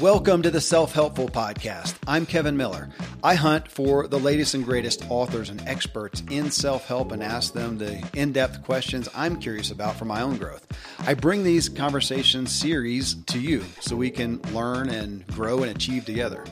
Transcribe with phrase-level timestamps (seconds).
[0.00, 1.94] Welcome to the Self Helpful Podcast.
[2.06, 2.88] I'm Kevin Miller.
[3.22, 7.52] I hunt for the latest and greatest authors and experts in self help and ask
[7.52, 10.66] them the in depth questions I'm curious about for my own growth.
[11.00, 16.06] I bring these conversation series to you so we can learn and grow and achieve
[16.06, 16.44] together.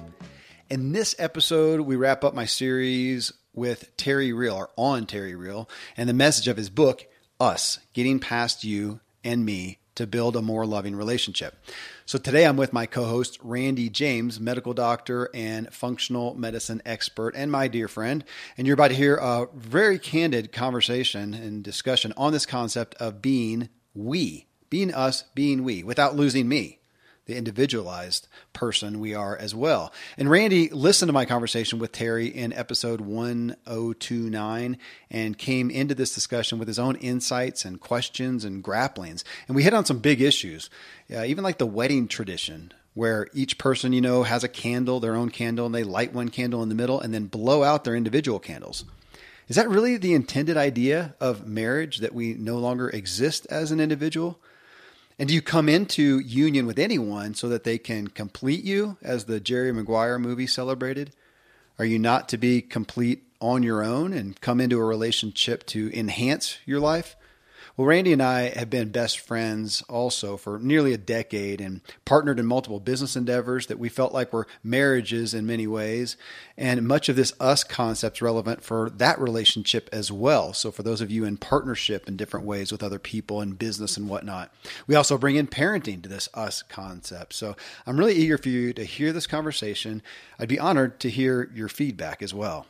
[0.71, 5.69] In this episode, we wrap up my series with Terry Real, or on Terry Real,
[5.97, 7.07] and the message of his book,
[7.41, 11.57] Us Getting Past You and Me to Build a More Loving Relationship.
[12.05, 17.35] So today I'm with my co host, Randy James, medical doctor and functional medicine expert,
[17.37, 18.25] and my dear friend.
[18.57, 23.23] And you're about to hear a very candid conversation and discussion on this concept of
[23.23, 26.79] being we, being us, being we, without losing me
[27.29, 29.93] the individualized person we are as well.
[30.17, 34.79] And Randy listened to my conversation with Terry in episode 1029
[35.11, 39.25] and came into this discussion with his own insights and questions and grapplings.
[39.47, 40.71] And we hit on some big issues,
[41.15, 42.73] uh, even like the wedding tradition.
[42.95, 46.31] Where each person, you know, has a candle, their own candle, and they light one
[46.31, 48.85] candle in the middle and then blow out their individual candles.
[49.47, 53.79] Is that really the intended idea of marriage that we no longer exist as an
[53.79, 54.41] individual?
[55.19, 59.25] And do you come into union with anyone so that they can complete you, as
[59.25, 61.13] the Jerry Maguire movie celebrated?
[61.77, 65.91] Are you not to be complete on your own and come into a relationship to
[65.93, 67.17] enhance your life?
[67.79, 72.41] Well, Randy and I have been best friends also for nearly a decade and partnered
[72.41, 76.17] in multiple business endeavors that we felt like were marriages in many ways.
[76.57, 80.53] And much of this us concept is relevant for that relationship as well.
[80.55, 83.97] So, for those of you in partnership in different ways with other people in business
[83.97, 84.53] and whatnot,
[84.89, 87.33] we also bring in parenting to this us concept.
[87.33, 87.55] So,
[87.87, 90.03] I'm really eager for you to hear this conversation.
[90.37, 92.67] I'd be honored to hear your feedback as well.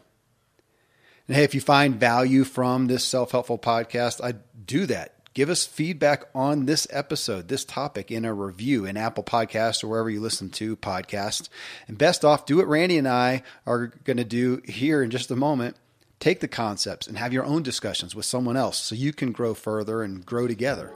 [1.29, 4.35] And hey, if you find value from this self helpful podcast, I
[4.65, 5.15] do that.
[5.35, 9.89] Give us feedback on this episode, this topic in a review in Apple Podcasts or
[9.89, 11.51] wherever you listen to podcasts.
[11.87, 15.31] And best off, do what Randy and I are going to do here in just
[15.31, 15.77] a moment.
[16.19, 19.55] Take the concepts and have your own discussions with someone else so you can grow
[19.55, 20.93] further and grow together.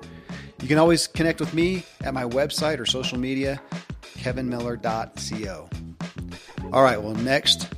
[0.61, 3.61] You can always connect with me at my website or social media,
[4.17, 5.69] kevinmiller.co.
[6.73, 7.69] All right, well, next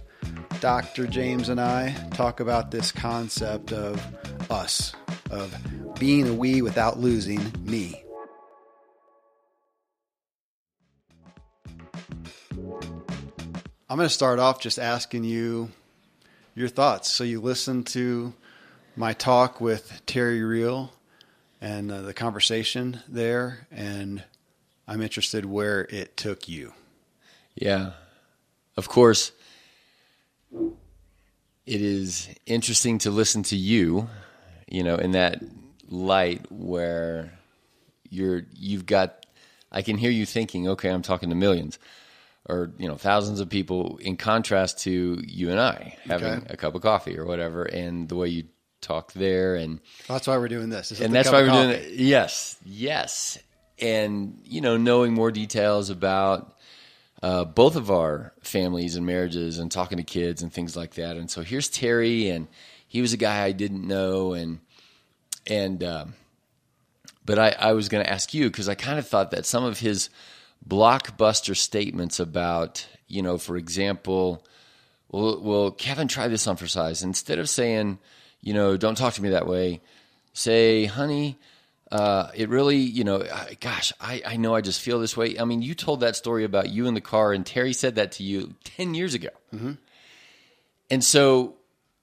[0.64, 1.06] Dr.
[1.06, 4.02] James and I talk about this concept of
[4.50, 4.94] us,
[5.30, 5.54] of
[6.00, 8.02] being a we without losing me.
[13.90, 15.70] I'm going to start off just asking you
[16.54, 17.12] your thoughts.
[17.12, 18.32] So, you listened to
[18.96, 20.94] my talk with Terry Real
[21.60, 24.24] and uh, the conversation there, and
[24.88, 26.72] I'm interested where it took you.
[27.54, 27.90] Yeah.
[28.78, 29.30] Of course,
[31.66, 34.08] it is interesting to listen to you,
[34.68, 35.42] you know, in that
[35.88, 37.32] light where
[38.10, 39.26] you're you've got
[39.72, 41.78] I can hear you thinking, okay, I'm talking to millions
[42.46, 46.46] or you know thousands of people in contrast to you and I having okay.
[46.50, 48.44] a cup of coffee or whatever and the way you
[48.80, 51.00] talk there and that's why we're doing this.
[51.00, 51.92] And that's why we're doing it.
[51.94, 52.56] Yes.
[52.64, 53.38] Yes.
[53.78, 56.53] And you know knowing more details about
[57.24, 61.16] uh, both of our families and marriages and talking to kids and things like that.
[61.16, 62.48] And so here's Terry, and
[62.86, 64.60] he was a guy I didn't know, and
[65.46, 66.04] and uh,
[67.24, 69.64] but I, I was going to ask you because I kind of thought that some
[69.64, 70.10] of his
[70.68, 74.44] blockbuster statements about you know, for example,
[75.10, 77.02] well, well, Kevin, try this on for size.
[77.02, 78.00] Instead of saying,
[78.42, 79.80] you know, don't talk to me that way,
[80.34, 81.38] say, honey
[81.94, 83.24] uh, it really, you know,
[83.60, 85.38] gosh, I, I know I just feel this way.
[85.38, 88.10] I mean, you told that story about you in the car, and Terry said that
[88.12, 89.28] to you 10 years ago.
[89.54, 89.72] Mm-hmm.
[90.90, 91.54] And so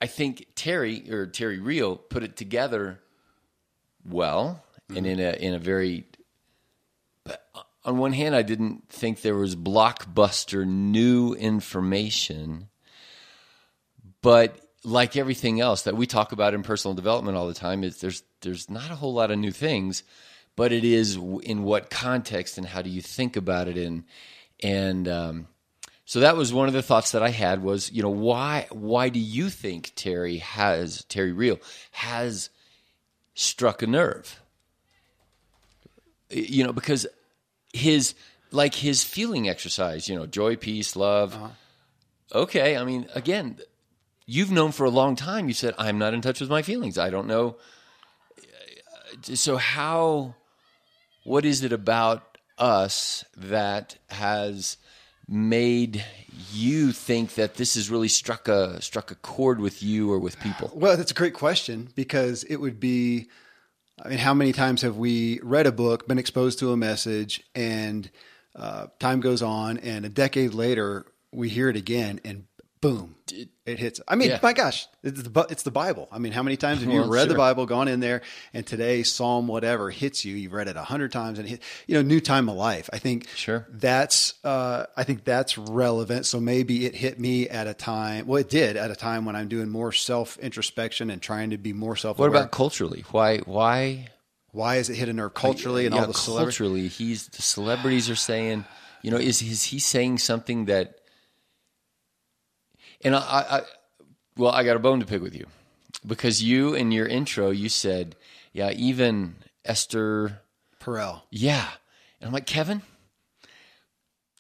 [0.01, 3.01] I think Terry or Terry Real put it together
[4.09, 4.97] well mm-hmm.
[4.97, 6.05] and in a, in a very,
[7.25, 7.45] but
[7.83, 12.69] on one hand, I didn't think there was blockbuster new information,
[14.21, 17.99] but like everything else that we talk about in personal development all the time, is
[18.01, 20.03] there's there's not a whole lot of new things,
[20.55, 24.03] but it is in what context and how do you think about it and
[24.63, 25.47] and um,
[26.05, 29.09] so that was one of the thoughts that I had was you know why why
[29.09, 31.59] do you think Terry has Terry Real
[31.91, 32.49] has
[33.33, 34.41] struck a nerve?
[36.29, 37.07] You know because
[37.73, 38.15] his
[38.51, 41.35] like his feeling exercise, you know, joy, peace, love.
[41.35, 41.47] Uh-huh.
[42.33, 43.57] Okay, I mean, again,
[44.31, 45.47] you've known for a long time.
[45.47, 46.97] You said, I'm not in touch with my feelings.
[46.97, 47.57] I don't know.
[49.23, 50.35] So, how,
[51.25, 54.77] what is it about us that has
[55.27, 56.03] made
[56.53, 60.39] you think that this has really struck a struck a chord with you or with
[60.39, 60.71] people?
[60.73, 63.27] Well, that's a great question because it would be
[64.03, 67.43] I mean, how many times have we read a book, been exposed to a message,
[67.53, 68.09] and
[68.55, 72.45] uh, time goes on, and a decade later we hear it again, and
[72.81, 73.15] boom,
[73.65, 74.01] it hits.
[74.07, 74.39] I mean, Yeah.
[74.41, 76.07] my gosh, it's the it's the Bible.
[76.11, 77.35] I mean, how many times have you Well, read the.
[77.35, 78.21] Bible, gone in there,
[78.53, 80.35] and today Psalm whatever hits you?
[80.35, 82.89] You've read it a hundred times, and it hit, you know, new time of life.
[82.91, 83.67] I think Sure.
[83.71, 86.25] that's uh, I think that's relevant.
[86.25, 88.25] So maybe it hit me at a time.
[88.27, 91.57] Well, it did at a time when I'm doing more self introspection and trying to
[91.57, 92.17] be more self.
[92.19, 93.05] What about culturally?
[93.11, 93.37] Why?
[93.39, 94.07] Why?
[94.53, 96.57] why is it hit a nerve culturally and yeah, all the celebrities?
[96.57, 98.65] culturally, he's the celebrities are saying,
[99.01, 100.95] you know, is is he saying something that?
[103.03, 103.61] And I, I,
[104.37, 105.47] well, I got a bone to pick with you
[106.05, 108.15] because you in your intro you said,
[108.53, 110.41] yeah, even Esther,
[110.81, 111.21] Perel.
[111.31, 111.67] yeah,
[112.19, 112.81] and I'm like Kevin.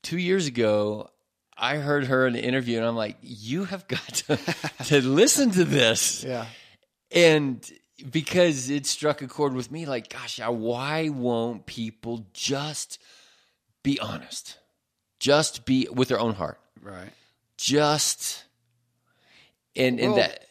[0.03, 1.09] Two years ago,
[1.57, 4.37] I heard her in an interview, and I'm like, you have got to,
[4.85, 6.45] to listen to this Yeah.
[7.11, 7.69] and
[8.11, 12.97] because it struck a chord with me like gosh why won't people just
[13.83, 14.57] be honest
[15.19, 17.11] just be with their own heart Right.
[17.57, 18.45] just
[19.75, 20.45] and and Well- that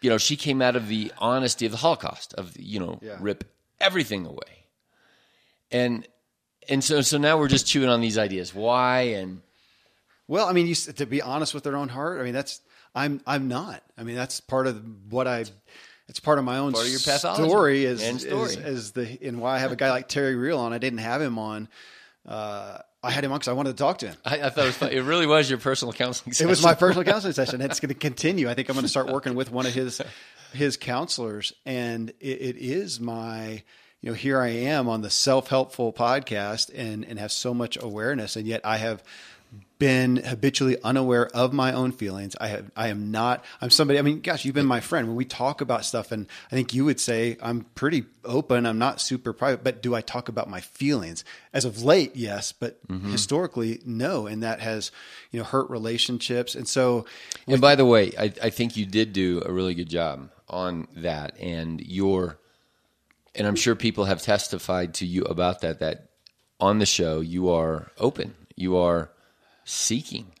[0.00, 3.16] you know she came out of the honesty of the holocaust of you know Yeah.
[3.20, 3.44] rip
[3.80, 4.66] everything away
[5.70, 6.06] and
[6.68, 9.40] and so so now we're just chewing on these ideas why and
[10.26, 12.18] Well, I mean, you, to be honest with their own heart.
[12.20, 12.60] I mean, that's
[12.94, 13.82] I'm I'm not.
[13.98, 15.44] I mean, that's part of what I.
[16.08, 18.52] It's part of my own Part of your story is, and story.
[18.54, 20.72] is is the and why I have a guy like Terry Real on.
[20.72, 21.68] I didn't have him on.
[22.26, 24.16] Uh, I had him on because I wanted to talk to him.
[24.24, 24.90] I, I thought it was fun.
[24.90, 26.48] it really was your personal counseling session.
[26.48, 27.60] It was my personal counseling session.
[27.60, 28.48] It's going to continue.
[28.48, 30.00] I think I'm going to start working with one of his
[30.52, 33.62] his counselors, and it, it is my
[34.00, 37.76] you know here I am on the self helpful podcast and and have so much
[37.80, 39.02] awareness, and yet I have
[39.78, 42.36] been habitually unaware of my own feelings.
[42.40, 45.16] I have I am not I'm somebody I mean gosh you've been my friend when
[45.16, 49.00] we talk about stuff and I think you would say I'm pretty open I'm not
[49.00, 53.10] super private but do I talk about my feelings as of late yes but mm-hmm.
[53.10, 54.92] historically no and that has
[55.32, 57.04] you know hurt relationships and so
[57.46, 60.88] And by the way, I, I think you did do a really good job on
[60.96, 62.38] that, and your,
[63.34, 65.80] and I'm sure people have testified to you about that.
[65.80, 66.08] That
[66.60, 69.10] on the show, you are open, you are
[69.64, 70.32] seeking,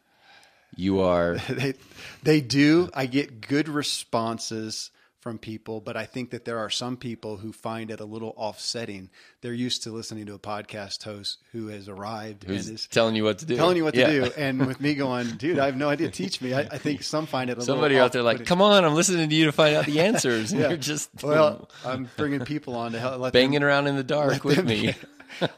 [0.76, 1.36] you are.
[1.48, 1.74] they
[2.22, 2.90] they do.
[2.94, 4.90] I get good responses
[5.20, 8.34] from people, but I think that there are some people who find it a little
[8.36, 9.08] offsetting.
[9.40, 13.16] They're used to listening to a podcast host who has arrived Who's and is telling
[13.16, 13.56] you what to do?
[13.56, 16.10] telling you what to do, and with me going, dude, I have no idea.
[16.10, 16.52] Teach me.
[16.52, 19.30] I, I think some find it a Somebody out there like, come on, I'm listening
[19.30, 20.68] to you to find out the answers, and Yeah.
[20.68, 24.04] you're just Well, I'm bringing people on to help let them banging around in the
[24.04, 24.94] dark with them- me.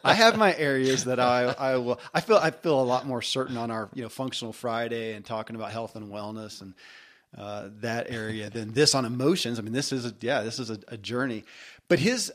[0.05, 3.23] I have my areas that I I will I feel I feel a lot more
[3.23, 6.75] certain on our you know functional Friday and talking about health and wellness and
[7.37, 9.58] uh, that area than this on emotions.
[9.58, 11.44] I mean, this is a yeah, this is a, a journey.
[11.88, 12.32] But his,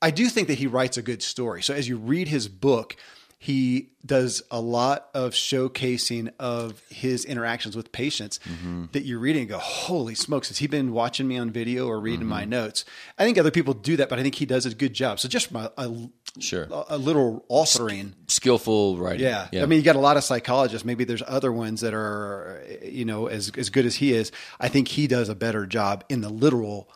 [0.00, 1.62] I do think that he writes a good story.
[1.62, 2.96] So as you read his book,
[3.42, 8.84] he does a lot of showcasing of his interactions with patients mm-hmm.
[8.92, 11.98] that you're reading and go, holy smokes, has he been watching me on video or
[11.98, 12.50] reading my mm-hmm.
[12.50, 12.84] notes?
[13.18, 15.18] I think other people do that, but I think he does a good job.
[15.18, 16.08] So just from a,
[16.38, 18.12] Sure, a little authoring.
[18.26, 19.26] skillful writing.
[19.26, 19.48] Yeah.
[19.52, 20.82] I mean, you got a lot of psychologists.
[20.82, 24.32] Maybe there's other ones that are, you know, as as good as he is.
[24.58, 26.88] I think he does a better job in the literal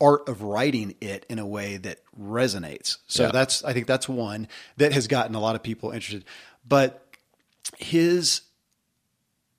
[0.00, 2.98] art of writing it in a way that resonates.
[3.06, 3.30] So Yeah.
[3.30, 6.24] that's I think that's one that has gotten a lot of people interested.
[6.68, 7.02] But
[7.78, 8.42] his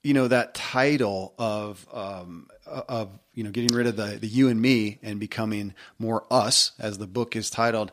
[0.04, 4.48] you know that title of um, of you know getting rid of the the you
[4.48, 7.92] and me and becoming more us as the book is titled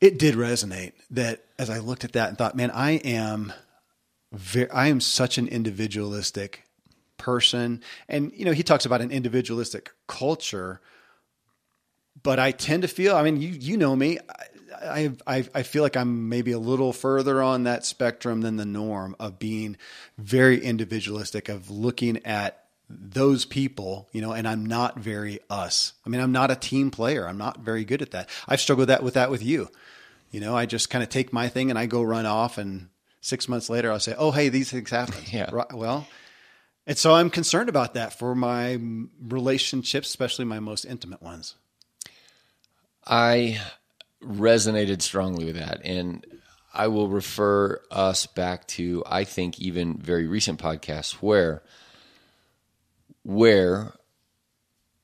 [0.00, 3.52] it did resonate that as i looked at that and thought man i am
[4.32, 6.64] very, i am such an individualistic
[7.16, 10.80] person and you know he talks about an individualistic culture
[12.26, 14.18] but i tend to feel i mean you you know me
[14.82, 18.66] I, I I feel like I'm maybe a little further on that spectrum than the
[18.66, 19.76] norm of being
[20.18, 25.92] very individualistic, of looking at those people, you know, and I'm not very us.
[26.04, 27.26] I mean, I'm not a team player.
[27.26, 28.28] I'm not very good at that.
[28.46, 29.68] I've struggled that with that with you.
[30.30, 32.88] You know, I just kind of take my thing and I go run off, and
[33.20, 35.50] six months later I'll say, "Oh, hey, these things happen." Yeah.
[35.52, 36.06] Right, well,
[36.86, 38.78] and so I'm concerned about that for my
[39.20, 41.56] relationships, especially my most intimate ones.
[43.06, 43.60] I
[44.22, 45.80] resonated strongly with that.
[45.84, 46.24] And
[46.74, 51.62] I will refer us back to, I think, even very recent podcasts where,
[53.22, 53.94] where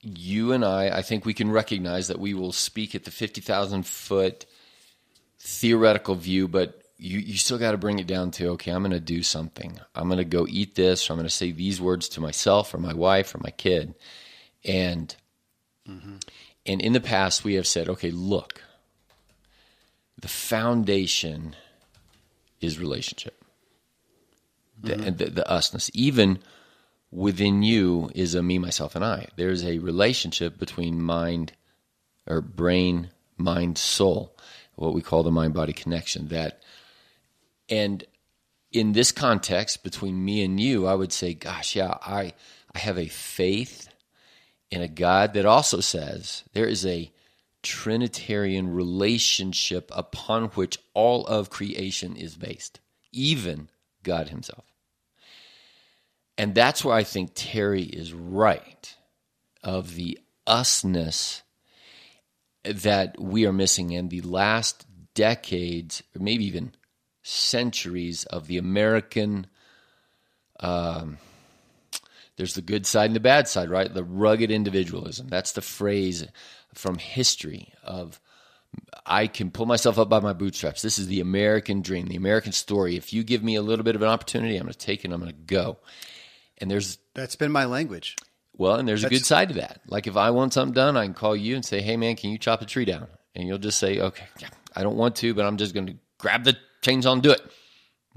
[0.02, 3.86] you and I, I think we can recognize that we will speak at the 50,000
[3.86, 4.46] foot
[5.38, 8.92] theoretical view, but you, you still got to bring it down to, okay, I'm going
[8.92, 9.78] to do something.
[9.94, 12.74] I'm going to go eat this, or I'm going to say these words to myself
[12.74, 13.94] or my wife or my kid.
[14.64, 15.14] And
[15.88, 16.16] mm-hmm.
[16.64, 18.62] And in the past, we have said, okay, look,
[20.20, 21.56] the foundation
[22.60, 23.44] is relationship,
[24.80, 25.16] the, mm-hmm.
[25.16, 25.90] the, the usness.
[25.92, 26.38] Even
[27.10, 29.26] within you is a me, myself, and I.
[29.36, 31.52] There's a relationship between mind
[32.26, 34.36] or brain, mind, soul,
[34.76, 36.28] what we call the mind body connection.
[36.28, 36.62] That,
[37.68, 38.04] and
[38.70, 42.32] in this context between me and you, I would say, gosh, yeah, I,
[42.74, 43.88] I have a faith
[44.72, 47.12] in a God that also says there is a
[47.62, 52.80] Trinitarian relationship upon which all of creation is based,
[53.12, 53.68] even
[54.02, 54.64] God Himself.
[56.38, 58.96] And that's where I think Terry is right
[59.62, 61.42] of the usness
[62.64, 66.72] that we are missing in the last decades, or maybe even
[67.22, 69.46] centuries of the American.
[70.58, 71.18] Um,
[72.36, 73.92] there's the good side and the bad side, right?
[73.92, 75.28] The rugged individualism.
[75.28, 76.26] That's the phrase
[76.74, 78.20] from history of
[79.04, 80.80] I can pull myself up by my bootstraps.
[80.80, 82.96] This is the American dream, the American story.
[82.96, 85.12] If you give me a little bit of an opportunity, I'm going to take it.
[85.12, 85.78] I'm going to go.
[86.58, 88.16] And there's that's been my language.
[88.56, 89.80] Well, and there's That's- a good side to that.
[89.86, 92.30] Like if I want something done, I can call you and say, "Hey, man, can
[92.30, 95.34] you chop a tree down?" And you'll just say, "Okay, yeah, I don't want to,
[95.34, 97.42] but I'm just going to grab the chainsaw and do it,"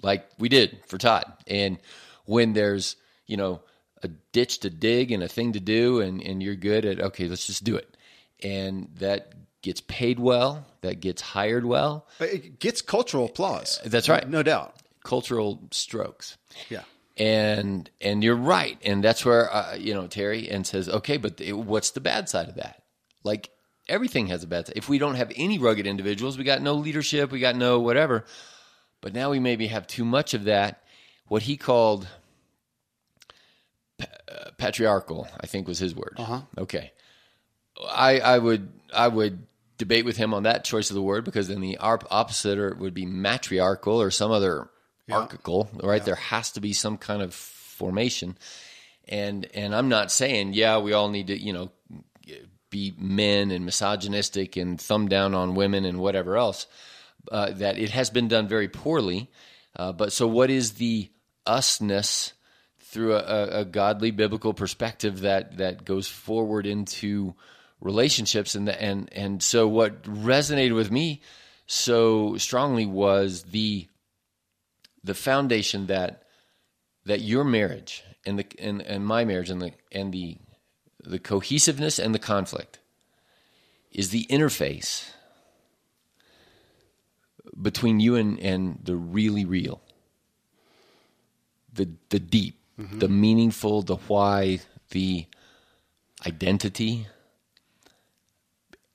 [0.03, 1.25] like we did for Todd.
[1.47, 1.79] And
[2.25, 2.95] when there's
[3.27, 3.61] you know
[4.05, 7.27] a ditch to dig and a thing to do, and and you're good at okay,
[7.27, 7.97] let's just do it,
[8.41, 13.81] and that gets paid well, that gets hired well, But It gets cultural applause.
[13.83, 14.27] That's right.
[14.29, 14.75] No doubt.
[15.03, 16.37] cultural strokes.
[16.69, 16.83] Yeah.
[17.17, 21.37] and and you're right and that's where uh, you know terry and says okay but
[21.37, 22.83] the, what's the bad side of that
[23.23, 23.49] like
[23.87, 26.73] everything has a bad side if we don't have any rugged individuals we got no
[26.73, 28.25] leadership we got no whatever
[29.01, 30.83] but now we maybe have too much of that
[31.27, 32.05] what he called
[34.31, 36.15] uh, patriarchal i think was his word.
[36.17, 36.41] Uh-huh.
[36.57, 36.91] okay.
[37.89, 39.45] I i would i would
[39.77, 42.73] debate with him on that choice of the word because then the op- opposite or
[42.75, 44.69] would be matriarchal or some other
[45.11, 46.03] archical right?
[46.03, 48.37] There has to be some kind of formation.
[49.07, 51.69] And and i'm not saying yeah we all need to you know
[52.71, 56.67] be men and misogynistic and thumb down on women and whatever else
[57.31, 59.29] uh, that it has been done very poorly.
[59.75, 61.09] Uh, but so what is the
[61.47, 62.33] usness
[62.95, 67.35] through a, a, godly biblical perspective that that goes forward into
[67.81, 68.55] relationships.
[68.55, 71.21] And the, and and so what resonated with me
[71.67, 73.89] so strongly was the
[75.03, 76.23] the foundation that
[77.05, 80.37] that your marriage and the and, and my marriage and the and the
[81.03, 82.79] the cohesiveness and the conflict
[83.91, 85.09] is the interface
[87.61, 89.81] between you and, and the really real
[91.73, 95.25] the the deep the meaningful the why the
[96.25, 97.07] identity.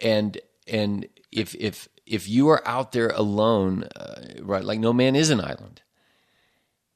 [0.00, 5.16] And and if if if you are out there alone uh, right like no man
[5.16, 5.82] is an island.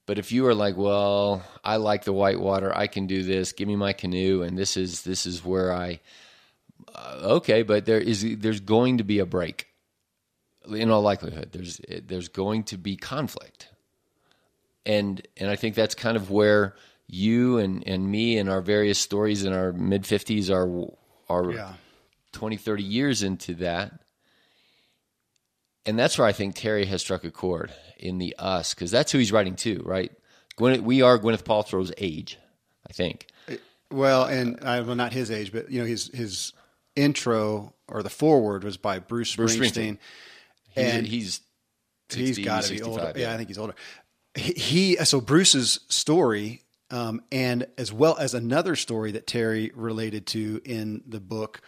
[0.07, 3.53] But if you are like well i like the white water i can do this
[3.53, 5.99] give me my canoe and this is this is where i
[6.95, 9.69] uh, okay but there is there's going to be a break.
[10.69, 13.69] In all likelihood there's there's going to be conflict
[14.87, 16.75] and and i think that's kind of where
[17.07, 20.91] you and and me and our various stories in our mid 50s are
[21.29, 21.75] are Yeah.
[22.33, 23.93] 20, 30 years into that.
[25.87, 29.13] And that's where I think Terry has struck a chord in the us, because that's
[29.13, 30.11] who he's writing to, right?
[30.59, 32.39] Gwyneth, we are Gwyneth Paltrow's age,
[32.89, 33.27] I think.
[33.91, 36.53] Well, and I well, not his age, but you know, his his
[36.97, 39.99] intro or the forward was by Bruce, Bruce Springsteen.
[39.99, 39.99] Springsteen.
[40.75, 41.41] He's, And he's
[42.09, 43.19] he's 60, got to be 65, older.
[43.21, 43.33] Yeah.
[43.33, 43.75] I think he's older.
[44.35, 50.61] He, so Bruce's story, um, and as well as another story that Terry related to
[50.65, 51.61] in the book,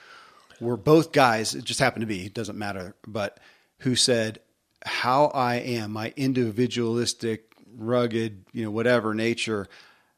[0.61, 1.55] were both guys.
[1.55, 2.27] It just happened to be.
[2.27, 3.39] It doesn't matter, but
[3.79, 4.41] who said
[4.85, 9.69] how I am, my individualistic, rugged, you know, whatever nature,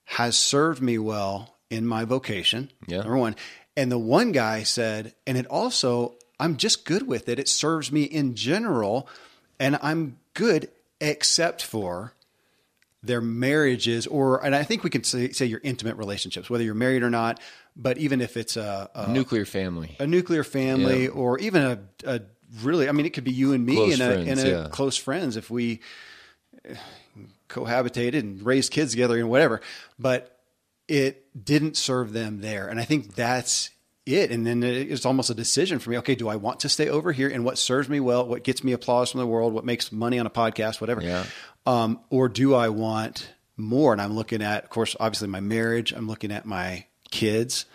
[0.04, 2.70] has served me well in my vocation.
[2.86, 2.98] Yeah.
[2.98, 3.36] Number one,
[3.76, 7.38] and the one guy said, and it also, I'm just good with it.
[7.38, 9.08] It serves me in general,
[9.58, 12.14] and I'm good except for
[13.02, 16.74] their marriages or and I think we can say, say your intimate relationships, whether you're
[16.74, 17.40] married or not,
[17.76, 19.96] but even if it's a a, nuclear family.
[20.00, 21.10] a nuclear family Yeah.
[21.10, 22.22] or even a, a
[22.62, 24.50] really I mean it could be you and me Close and a, friends, and a
[24.50, 24.68] yeah.
[24.70, 25.80] close friends if we
[27.48, 29.60] cohabitated and raised kids together and whatever.
[29.98, 30.38] But
[30.86, 32.68] it didn't serve them there.
[32.68, 33.70] And I think that's
[34.06, 34.30] it.
[34.30, 35.98] And then it's almost a decision for me.
[35.98, 38.64] Okay, do I want to stay over here and what serves me well, what gets
[38.64, 41.02] me applause from the world, what makes money on a podcast, whatever.
[41.02, 41.24] Yeah.
[41.68, 43.92] Um, or do I want more?
[43.92, 45.92] And I'm looking at, of course, obviously my marriage.
[45.92, 47.66] I'm looking at my kids.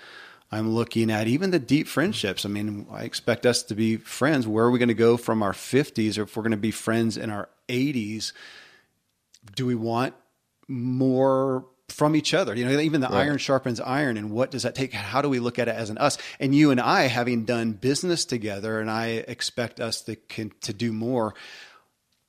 [0.52, 2.44] I'm looking at even the deep friendships.
[2.44, 4.48] I mean, I expect us to be friends.
[4.48, 6.72] Where are we going to go from our 50s or if we're going to be
[6.72, 8.34] friends in our 80s?
[9.56, 10.16] Do we want
[10.68, 12.56] more from each other?
[12.56, 13.28] You know, even the right.
[13.28, 14.18] iron sharpens iron.
[14.18, 14.92] And what does that take?
[14.92, 16.18] How do we look at it as an us?
[16.40, 20.92] And you and I, having done business together, and I expect us to, to do
[20.92, 21.36] more,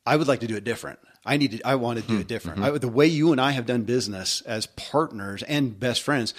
[0.04, 0.98] I would like to do it different.
[1.24, 2.60] I need to, I want to do it different.
[2.60, 2.74] Mm-hmm.
[2.74, 6.34] I, the way you and I have done business as partners and best friends,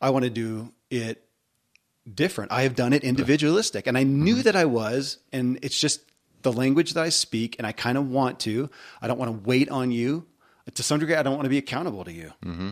[0.00, 1.24] I want to do it
[2.12, 2.52] different.
[2.52, 4.42] I have done it individualistic, and I knew mm-hmm.
[4.42, 6.00] that I was, and it's just
[6.42, 8.70] the language that I speak, and I kind of want to.
[9.02, 10.26] I don't want to wait on you.
[10.72, 12.32] To some degree, I don't want to be accountable to you.
[12.44, 12.70] Mm-hmm.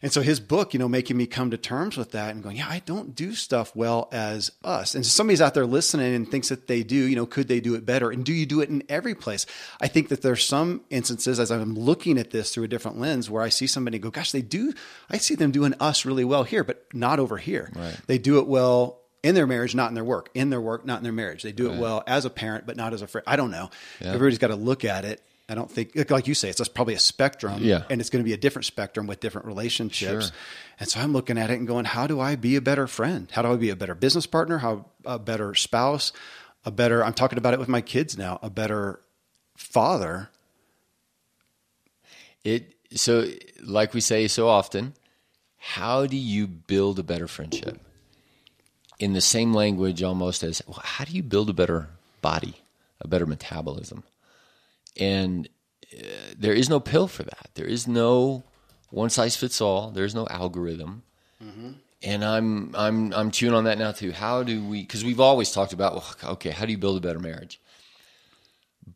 [0.00, 2.56] And so his book, you know, making me come to terms with that and going,
[2.56, 4.94] yeah, I don't do stuff well as us.
[4.94, 7.58] And so somebody's out there listening and thinks that they do, you know, could they
[7.58, 8.10] do it better?
[8.10, 9.44] And do you do it in every place?
[9.80, 13.28] I think that there's some instances as I'm looking at this through a different lens
[13.28, 14.72] where I see somebody go, gosh, they do,
[15.10, 17.72] I see them doing us really well here, but not over here.
[17.74, 17.96] Right.
[18.06, 20.98] They do it well in their marriage, not in their work, in their work, not
[20.98, 21.42] in their marriage.
[21.42, 21.76] They do right.
[21.76, 23.24] it well as a parent, but not as a friend.
[23.26, 23.70] I don't know.
[24.00, 24.08] Yeah.
[24.08, 26.98] Everybody's got to look at it I don't think, like you say, it's probably a
[26.98, 27.84] spectrum, yeah.
[27.88, 30.26] and it's going to be a different spectrum with different relationships.
[30.26, 30.36] Sure.
[30.78, 33.28] And so I'm looking at it and going, how do I be a better friend?
[33.30, 34.58] How do I be a better business partner?
[34.58, 36.12] How a better spouse?
[36.64, 39.00] A better, I'm talking about it with my kids now, a better
[39.56, 40.28] father.
[42.44, 43.26] It so,
[43.62, 44.94] like we say so often,
[45.56, 47.80] how do you build a better friendship?
[48.98, 51.88] In the same language, almost as well, how do you build a better
[52.20, 52.56] body,
[53.00, 54.02] a better metabolism?
[54.98, 55.48] And
[55.92, 56.02] uh,
[56.36, 57.50] there is no pill for that.
[57.54, 58.44] There is no
[58.90, 59.90] one size fits all.
[59.90, 61.02] There's no algorithm.
[61.42, 61.70] Mm-hmm.
[62.02, 64.12] And I'm I'm I'm chewing on that now too.
[64.12, 64.82] How do we?
[64.82, 67.60] Because we've always talked about well, okay, how do you build a better marriage?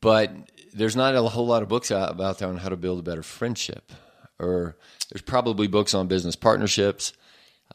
[0.01, 0.33] But
[0.73, 3.03] there's not a whole lot of books out about there on how to build a
[3.03, 3.93] better friendship,
[4.39, 4.77] or
[5.11, 7.13] there's probably books on business partnerships.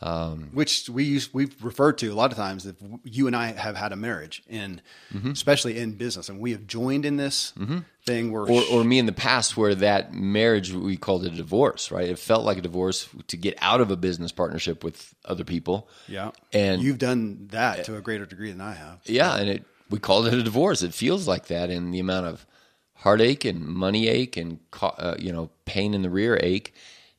[0.02, 3.48] Um, Which we use, we've referred to a lot of times that you and I
[3.48, 4.82] have had a marriage, and
[5.14, 5.32] mm-hmm.
[5.32, 7.80] especially in business, and we have joined in this mm-hmm.
[8.06, 11.36] thing where, or, or, me in the past, where that marriage we called it a
[11.36, 12.08] divorce, right?
[12.08, 15.90] It felt like a divorce to get out of a business partnership with other people.
[16.08, 19.00] Yeah, and you've done that to a greater degree than I have.
[19.06, 20.84] Yeah, and it we called it a divorce.
[20.84, 22.46] It feels like that, and the amount of
[22.94, 26.74] heartache and money ache and uh, you know pain in the rear ache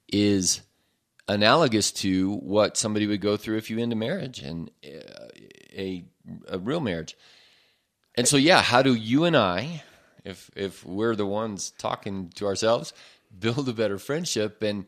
[0.09, 0.61] is
[1.29, 5.29] analogous to what somebody would go through if you end a marriage and uh,
[5.77, 6.05] a
[6.49, 7.17] a real marriage.
[8.17, 9.83] And so, yeah, how do you and I,
[10.25, 12.93] if if we're the ones talking to ourselves,
[13.39, 14.87] build a better friendship and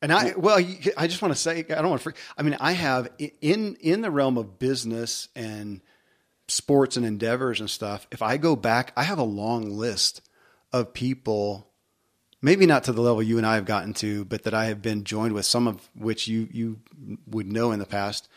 [0.00, 0.58] and I well,
[0.96, 2.12] I just want to say I don't want to.
[2.36, 5.80] I mean, I have in in the realm of business and
[6.48, 8.06] sports and endeavors and stuff.
[8.10, 10.20] If I go back, I have a long list
[10.72, 11.71] of people
[12.42, 14.82] maybe not to the level you and I have gotten to, but that I have
[14.82, 16.80] been joined with, some of which you you
[17.26, 18.28] would know in the past,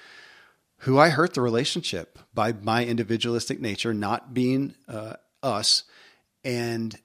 [0.80, 5.84] who I hurt the relationship by my individualistic nature, not being uh, us,
[6.44, 6.98] and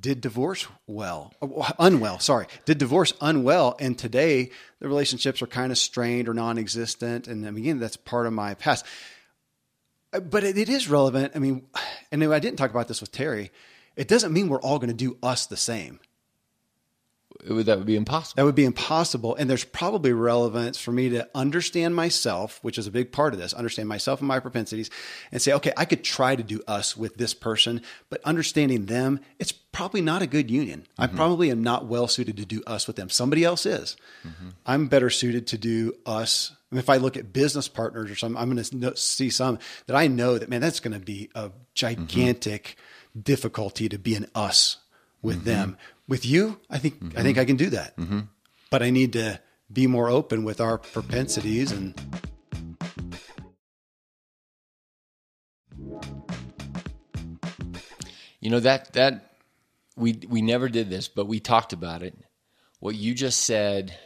[0.00, 1.32] did divorce well,
[1.78, 2.18] unwell.
[2.18, 7.28] Sorry, did divorce unwell, and today the relationships are kind of strained or non-existent.
[7.28, 8.84] And I mean, again, that's part of my past.
[10.12, 11.32] Uh, but it, it is relevant.
[11.34, 11.66] I mean,
[12.10, 13.50] and I didn't talk about this with Terry.
[13.96, 16.00] It doesn't mean we're all going to do us the same
[17.46, 18.34] would, that would be impossible.
[18.36, 19.34] That would be impossible.
[19.36, 23.40] And there's probably relevance for me to understand myself, which is a big part of
[23.40, 24.90] this, understand myself and my propensities,
[25.30, 29.20] and say, okay, I could try to do us with this person, but understanding them,
[29.38, 30.80] it's probably not a good union.
[30.80, 31.02] Mm-hmm.
[31.02, 33.08] I probably am not well suited to do us with them.
[33.08, 33.96] Somebody else is.
[34.26, 34.48] Mm-hmm.
[34.66, 36.52] I'm better suited to do us.
[36.70, 39.96] Mean, if I look at business partners or something, I'm going to see some that
[39.96, 42.76] I know that, man, that's going to be a gigantic
[43.12, 43.20] mm-hmm.
[43.20, 44.78] difficulty to be an us
[45.22, 45.44] with mm-hmm.
[45.46, 45.76] them
[46.08, 47.18] with you, I think mm-hmm.
[47.18, 47.96] I think I can do that.
[47.96, 48.20] Mm-hmm.
[48.70, 49.40] But I need to
[49.72, 51.94] be more open with our propensities and
[58.40, 59.34] you know that that
[59.96, 62.16] we we never did this, but we talked about it.
[62.80, 63.98] What you just said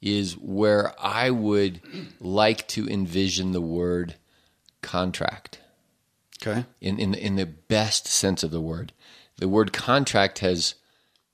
[0.00, 1.80] is where I would
[2.20, 4.16] like to envision the word
[4.82, 5.60] contract.
[6.40, 6.66] Okay.
[6.80, 8.92] In in in the best sense of the word.
[9.38, 10.76] The word contract has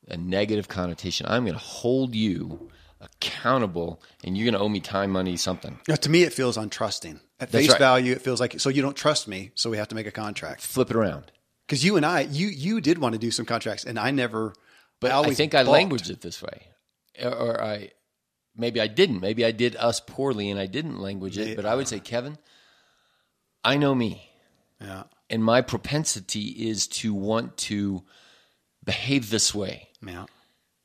[0.08, 1.26] a negative connotation.
[1.28, 5.78] I'm going to hold you accountable and you're going to owe me time, money, something.
[5.88, 7.20] Now, to me, it feels untrusting.
[7.38, 7.78] At That's face right.
[7.78, 10.10] value, it feels like, so you don't trust me, so we have to make a
[10.12, 10.60] contract.
[10.60, 11.32] Flip it around.
[11.70, 14.54] Because you and I, you you did want to do some contracts, and I never.
[14.98, 15.68] But I, I think balked.
[15.68, 16.66] I languaged it this way,
[17.22, 17.92] or I
[18.56, 19.20] maybe I didn't.
[19.20, 21.54] Maybe I did us poorly, and I didn't language it.
[21.54, 22.38] But I would say, Kevin,
[23.62, 24.30] I know me.
[24.80, 25.04] Yeah.
[25.30, 28.02] And my propensity is to want to
[28.84, 29.88] behave this way.
[30.04, 30.26] Yeah.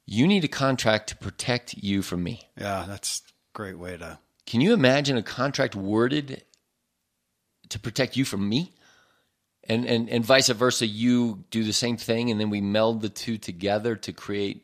[0.05, 2.49] You need a contract to protect you from me.
[2.57, 6.43] Yeah, that's a great way to Can you imagine a contract worded
[7.69, 8.71] to protect you from me?
[9.67, 13.09] And, and, and vice versa, you do the same thing, and then we meld the
[13.09, 14.63] two together to create.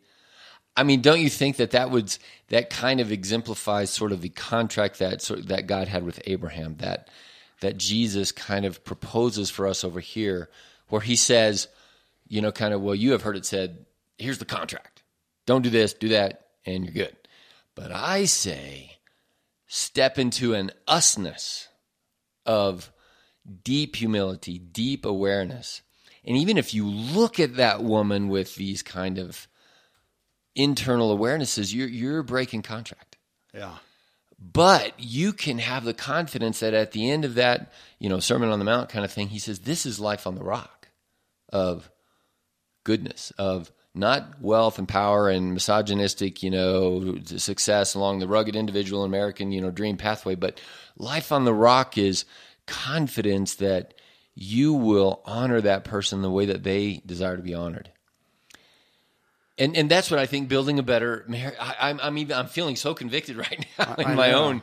[0.77, 2.15] I mean, don't you think that that would
[2.49, 6.75] that kind of exemplifies sort of the contract that sort that God had with Abraham
[6.77, 7.09] that
[7.61, 10.49] that Jesus kind of proposes for us over here,
[10.87, 11.67] where He says,
[12.31, 13.85] you know, kind of, well, you have heard it said,
[14.17, 15.03] here's the contract,
[15.45, 17.15] don't do this, do that, and you're good.
[17.75, 18.99] But I say,
[19.67, 21.67] step into an usness
[22.45, 22.89] of
[23.65, 25.81] deep humility, deep awareness.
[26.23, 29.49] And even if you look at that woman with these kind of
[30.55, 33.17] internal awarenesses, you're, you're breaking contract.
[33.53, 33.75] Yeah.
[34.39, 38.49] But you can have the confidence that at the end of that, you know, Sermon
[38.49, 40.87] on the Mount kind of thing, he says, this is life on the rock
[41.51, 41.91] of
[42.83, 49.03] goodness, of not wealth and power and misogynistic, you know, success along the rugged individual
[49.03, 50.59] American, you know, dream pathway, but
[50.97, 52.25] life on the rock is
[52.67, 53.93] confidence that
[54.33, 57.91] you will honor that person the way that they desire to be honored.
[59.57, 61.57] And and that's what I think building a better marriage.
[61.59, 64.45] I'm I'm even I'm feeling so convicted right now in I my know.
[64.45, 64.61] own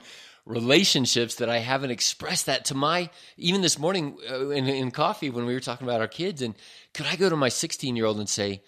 [0.49, 5.29] relationships that I haven't expressed that to my even this morning uh, in, in coffee
[5.29, 6.41] when we were talking about our kids.
[6.41, 6.55] And
[6.95, 8.63] could I go to my 16 year old and say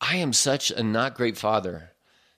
[0.00, 1.92] I am such a not great father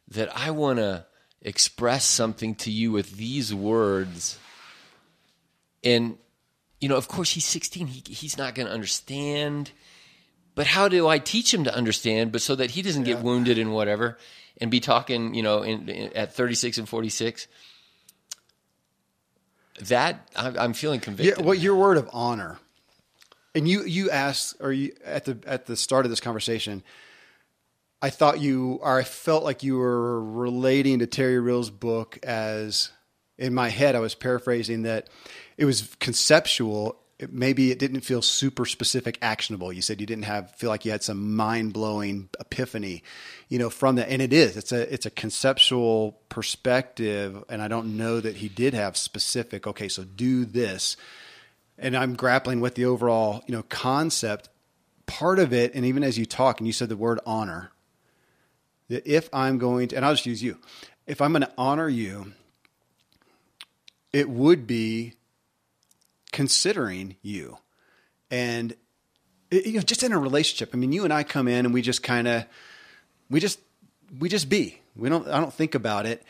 [0.09, 1.07] that I want to
[1.41, 4.39] express something to you with these words.
[5.85, 6.19] And
[6.81, 9.71] you know of course he's 16 he, he's not going to understand.
[10.57, 13.57] But how do I teach him to understand but so that he doesn't get wounded
[13.57, 14.19] and whatever
[14.61, 17.49] and be talking you know in, in, at 36 and 46
[19.83, 22.59] that I'm, I'm feeling Yeah, convicted well, your word of honor,
[23.55, 26.83] and you you asked, or you at the at the start of this conversation,
[28.01, 32.91] I thought you, or I felt like you were relating to Terry Real's book as,
[33.37, 35.09] in my head, I was paraphrasing that
[35.57, 36.97] it was conceptual.
[37.31, 39.73] Maybe it didn't feel super specific, actionable.
[39.73, 43.03] You said you didn't have feel like you had some mind blowing epiphany,
[43.49, 44.09] you know, from that.
[44.09, 44.57] And it is.
[44.57, 49.67] It's a it's a conceptual perspective, and I don't know that he did have specific.
[49.67, 50.97] Okay, so do this,
[51.77, 54.49] and I'm grappling with the overall, you know, concept.
[55.07, 57.73] Part of it, and even as you talk, and you said the word honor,
[58.89, 60.59] that if I'm going to, and I'll just use you,
[61.07, 62.35] if I'm going to honor you,
[64.13, 65.15] it would be
[66.33, 67.59] considering you.
[68.31, 68.75] And
[69.51, 71.83] you know, just in a relationship, I mean, you and I come in and we
[71.83, 72.45] just kind of,
[73.31, 73.61] we just,
[74.19, 74.81] we just be.
[74.95, 75.27] We don't.
[75.29, 76.23] I don't think about it.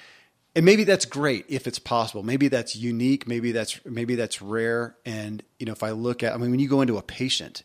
[0.55, 2.23] And maybe that's great if it's possible.
[2.23, 3.27] Maybe that's unique.
[3.27, 4.97] Maybe that's maybe that's rare.
[5.07, 7.63] And you know, if I look at, I mean, when you go into a patient,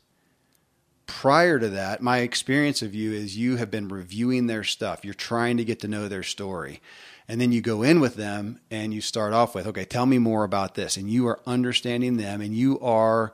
[1.05, 5.03] prior to that, my experience of you is you have been reviewing their stuff.
[5.03, 6.81] You're trying to get to know their story.
[7.27, 10.17] And then you go in with them and you start off with, okay, tell me
[10.17, 10.97] more about this.
[10.97, 13.31] And you are understanding them and you are,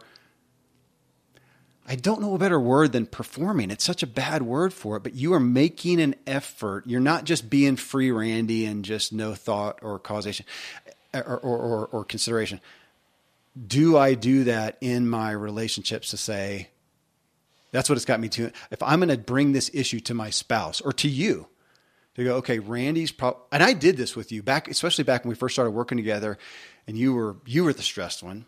[1.88, 3.71] I don't know a better word than performing.
[3.71, 6.86] It's such a bad word for it, but you are making an effort.
[6.86, 10.45] You're not just being free Randy and just no thought or causation
[11.13, 12.62] or, or, or, or consideration.
[13.67, 16.69] Do I do that in my relationships to say,
[17.71, 18.52] that's what it's got me to.
[18.71, 21.47] If I'm going to bring this issue to my spouse or to you,
[22.19, 25.29] to go, okay, Randy's pro- and I did this with you back, especially back when
[25.29, 26.38] we first started working together,
[26.88, 28.45] and you were you were the stressed one,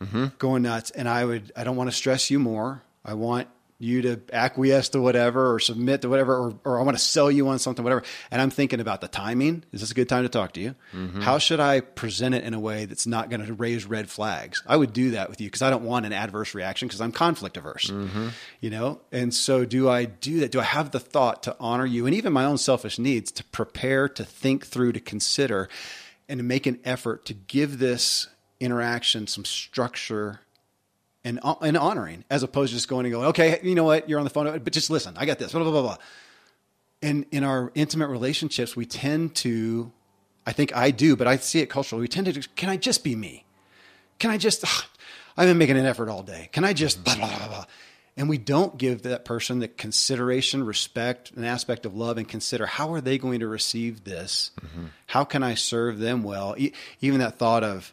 [0.00, 0.26] mm-hmm.
[0.38, 2.82] going nuts, and I would I don't want to stress you more.
[3.04, 3.48] I want
[3.80, 7.30] you to acquiesce to whatever or submit to whatever, or, or I want to sell
[7.30, 8.02] you on something, whatever.
[8.30, 9.62] And I'm thinking about the timing.
[9.72, 10.74] Is this a good time to talk to you?
[10.92, 11.20] Mm-hmm.
[11.20, 14.64] How should I present it in a way that's not going to raise red flags?
[14.66, 17.12] I would do that with you because I don't want an adverse reaction because I'm
[17.12, 18.28] conflict averse, mm-hmm.
[18.60, 19.00] you know?
[19.12, 20.50] And so do I do that?
[20.50, 23.44] Do I have the thought to honor you and even my own selfish needs to
[23.44, 25.68] prepare, to think through, to consider,
[26.28, 28.26] and to make an effort to give this
[28.58, 30.40] interaction some structure
[31.28, 34.08] and uh, and honoring, as opposed to just going and going, okay, you know what,
[34.08, 35.96] you're on the phone, but just listen, I got this, blah blah blah blah.
[37.02, 39.92] And in our intimate relationships, we tend to,
[40.46, 42.00] I think I do, but I see it culturally.
[42.00, 43.44] We tend to, can I just be me?
[44.18, 44.64] Can I just?
[45.36, 46.48] I've been making an effort all day.
[46.50, 47.04] Can I just?
[47.04, 47.20] Mm-hmm.
[47.20, 47.64] Blah, blah, blah, blah.
[48.16, 52.66] And we don't give that person the consideration, respect, an aspect of love, and consider
[52.66, 54.50] how are they going to receive this?
[54.60, 54.86] Mm-hmm.
[55.06, 56.56] How can I serve them well?
[56.58, 57.92] E- even that thought of,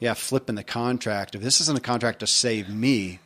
[0.00, 1.34] yeah, flipping the contract.
[1.34, 3.20] If this isn't a contract to save me,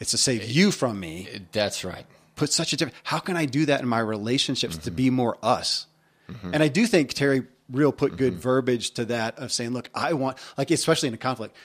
[0.00, 1.28] it's to save you from me.
[1.32, 2.06] Eh, that's right.
[2.36, 2.96] Put such a different.
[3.04, 4.96] How can I do that in my relationships to mm-hmm.
[4.96, 5.86] be more us?
[6.30, 6.50] Mm-hmm.
[6.54, 8.42] And I do think Terry Real put good mm-hmm.
[8.42, 11.56] verbiage to that of saying, look, I want, like, especially in a conflict,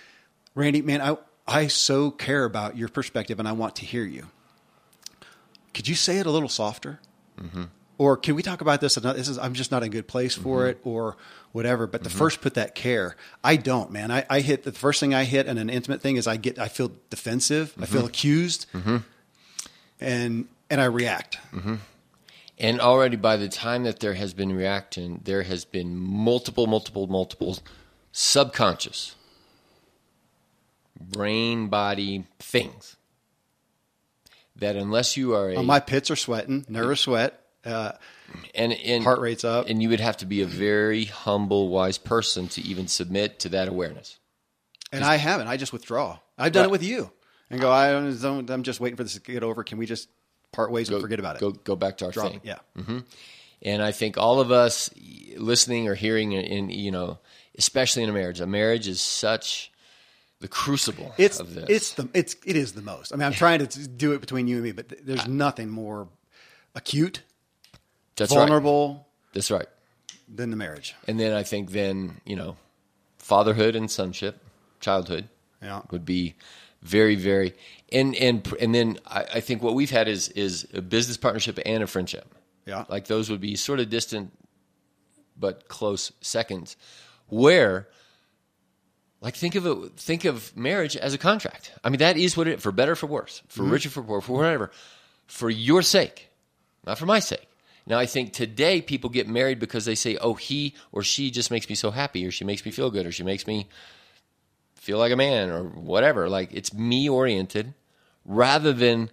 [0.55, 4.27] Randy, man, I, I so care about your perspective and I want to hear you.
[5.73, 6.99] Could you say it a little softer?
[7.99, 8.95] Or can we talk about this?
[8.95, 10.69] This is I'm just not in a good place for Mm-hmm.
[10.69, 11.17] it, or
[11.51, 11.85] whatever.
[11.85, 13.15] But the first put that care.
[13.43, 14.09] I don't, man.
[14.09, 16.57] I, I hit the first thing I hit in an intimate thing is I get
[16.57, 17.73] I feel defensive.
[17.77, 17.93] I Mm-hmm.
[17.93, 18.65] feel accused,
[19.99, 21.37] and and I react.
[22.61, 27.07] And already by the time that there has been reaction, there has been multiple, multiple,
[27.07, 27.57] multiple
[28.11, 29.15] subconscious
[30.99, 32.97] brain body things
[34.55, 37.41] that unless you are a Oh, my pits are sweating, nervous sweat.
[37.69, 37.91] Uh,
[38.53, 39.67] and, and heart rate's up.
[39.69, 43.49] and you would have to be a very humble, wise person to even submit to
[43.49, 44.17] that awareness.
[44.91, 45.47] and I haven't.
[45.47, 46.19] I just withdraw.
[46.37, 46.69] I've done Right.
[46.69, 47.11] it with you,
[47.49, 47.71] and go.
[47.71, 48.49] I don't.
[48.49, 49.63] I'm just waiting for this to get over.
[49.63, 50.09] Can we just
[50.51, 51.39] part ways and forget about it?
[51.39, 52.41] Go go back to our Drop thing.
[52.43, 52.55] it.
[52.77, 52.99] Yeah.
[53.61, 54.89] And I think all of us
[55.35, 57.19] listening or hearing in, you know,
[57.57, 59.69] especially in a marriage, a marriage is such
[60.39, 61.65] the crucible It's of this.
[61.67, 63.11] it's the it's it is the most.
[63.11, 65.69] I mean, I'm trying to do it between you and me, but th- there's nothing
[65.69, 66.07] more
[66.73, 67.21] acute,
[68.19, 68.49] That's right.
[69.33, 69.67] That's right.
[70.27, 70.95] Then the marriage.
[71.07, 72.55] And then I think then, you know,
[73.17, 74.43] fatherhood and sonship,
[74.79, 75.27] childhood
[75.61, 75.81] Yeah.
[75.91, 76.35] would be
[76.81, 77.55] very, very
[77.91, 81.59] and and and then I, I think what we've had is is a business partnership
[81.65, 82.25] and a friendship.
[82.65, 82.85] Yeah.
[82.87, 84.31] Like those would be sort of distant
[85.37, 86.77] but close seconds.
[87.27, 87.87] Where
[89.21, 91.73] like think of it think of marriage as a contract.
[91.83, 93.71] I mean that is what it for better or for worse, for Mm-hmm.
[93.71, 94.71] richer for poor, for whatever.
[95.27, 96.29] For your sake,
[96.85, 97.47] not for my sake.
[97.85, 101.51] Now I think today people get married because they say, "Oh, he or she just
[101.51, 103.67] makes me so happy or she makes me feel good or she makes me
[104.75, 107.73] feel like a man or whatever." Like it's me oriented
[108.25, 109.09] rather than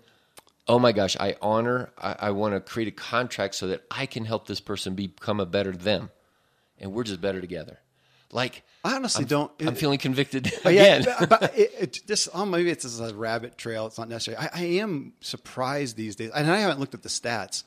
[0.68, 4.06] oh my gosh, I honor, I, I want to create a contract so that I
[4.06, 6.10] can help this person become a better them.
[6.78, 7.78] And we're just better together.
[8.32, 9.50] Like, I honestly don't.
[9.60, 11.16] I'm feeling convicted oh, yeah, again.
[11.20, 13.86] but, but it, it just oh, maybe it's a rabbit trail.
[13.86, 14.36] It's not necessary.
[14.36, 17.62] I, I am surprised these days, and I haven't looked at the stats,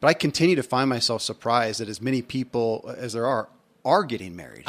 [0.00, 3.48] but I continue to find myself surprised that as many people as there are
[3.84, 4.66] are getting married.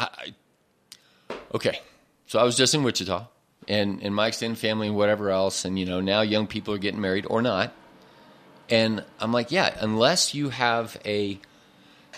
[1.54, 1.80] okay.
[2.26, 3.26] So I was just in Wichita
[3.68, 5.64] and, and my extended family and whatever else.
[5.64, 7.72] And, you know, now young people are getting married or not.
[8.70, 11.38] And I'm like, yeah, unless you have a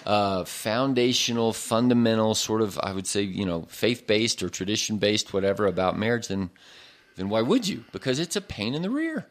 [0.06, 5.32] uh, foundational, fundamental sort of, I would say, you know, faith based or tradition based,
[5.32, 6.50] whatever about marriage, then
[7.16, 7.84] then why would you?
[7.92, 9.26] Because it's a pain in the rear,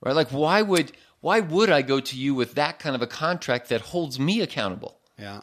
[0.00, 0.14] right?
[0.14, 3.68] Like, why would why would I go to you with that kind of a contract
[3.68, 4.98] that holds me accountable?
[5.18, 5.40] yeah,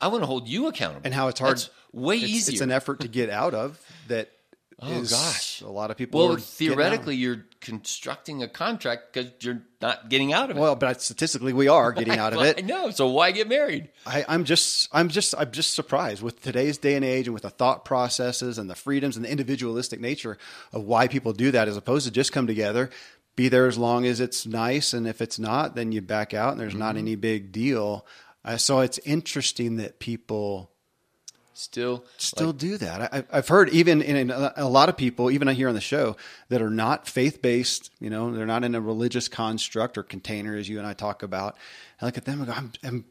[0.00, 1.56] I want to hold you accountable, and how it's hard.
[1.56, 2.52] That's way it's, easier.
[2.54, 4.30] It's an effort to get out of that.
[4.82, 5.60] Oh, gosh.
[5.60, 6.26] a lot of people.
[6.26, 10.60] Well, theoretically, you're constructing a contract because you're not getting out of it.
[10.60, 12.64] well, but statistically, we are getting out of Well, I it.
[12.64, 12.88] know.
[12.88, 13.90] So why get married?
[14.06, 17.42] I, I'm just, I'm just, I'm just surprised with today's day and age, and with
[17.42, 20.38] the thought processes and the freedoms and the individualistic nature
[20.72, 22.88] of why people do that, as opposed to just come together,
[23.40, 26.52] be there as long as it's nice, and if it's not, then you back out,
[26.52, 26.98] and there's not Mm-hmm.
[26.98, 28.04] any big deal.
[28.44, 30.70] Uh, so it's interesting that people
[31.54, 33.12] Still, still do that.
[33.12, 36.16] I, I've heard even in a, a lot of people, even here on the show,
[36.48, 37.90] that are not faith based.
[38.00, 41.22] You know, they're not in a religious construct or container, as you and I talk
[41.22, 41.56] about.
[42.00, 43.04] I look at them and go, I'm, I'm,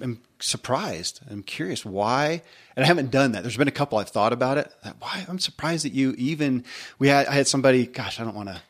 [0.00, 1.20] I'm surprised.
[1.28, 2.42] I'm curious why,
[2.76, 3.42] and I haven't done that.
[3.42, 4.72] There's been a couple I've thought about it.
[4.84, 6.64] That, why I'm surprised that you even
[7.00, 7.86] we had I had somebody.
[7.86, 8.60] Gosh, I don't want to.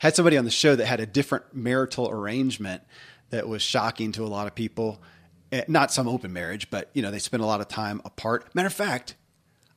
[0.00, 2.82] Had somebody on the show that had a different marital arrangement
[3.30, 5.00] that was shocking to a lot of people.
[5.52, 8.54] Eh, Not some open marriage, but you know they spent a lot of time apart.
[8.54, 9.14] Matter of fact,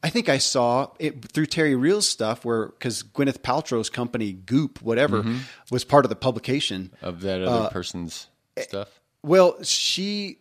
[0.04, 4.82] I think I saw it through Terry Real's stuff where because Gwyneth Paltrow's company Goop,
[4.82, 5.26] whatever,
[5.72, 6.91] was part of the publication.
[7.02, 8.28] of that other person's
[8.60, 9.00] stuff.
[9.24, 10.39] Well, she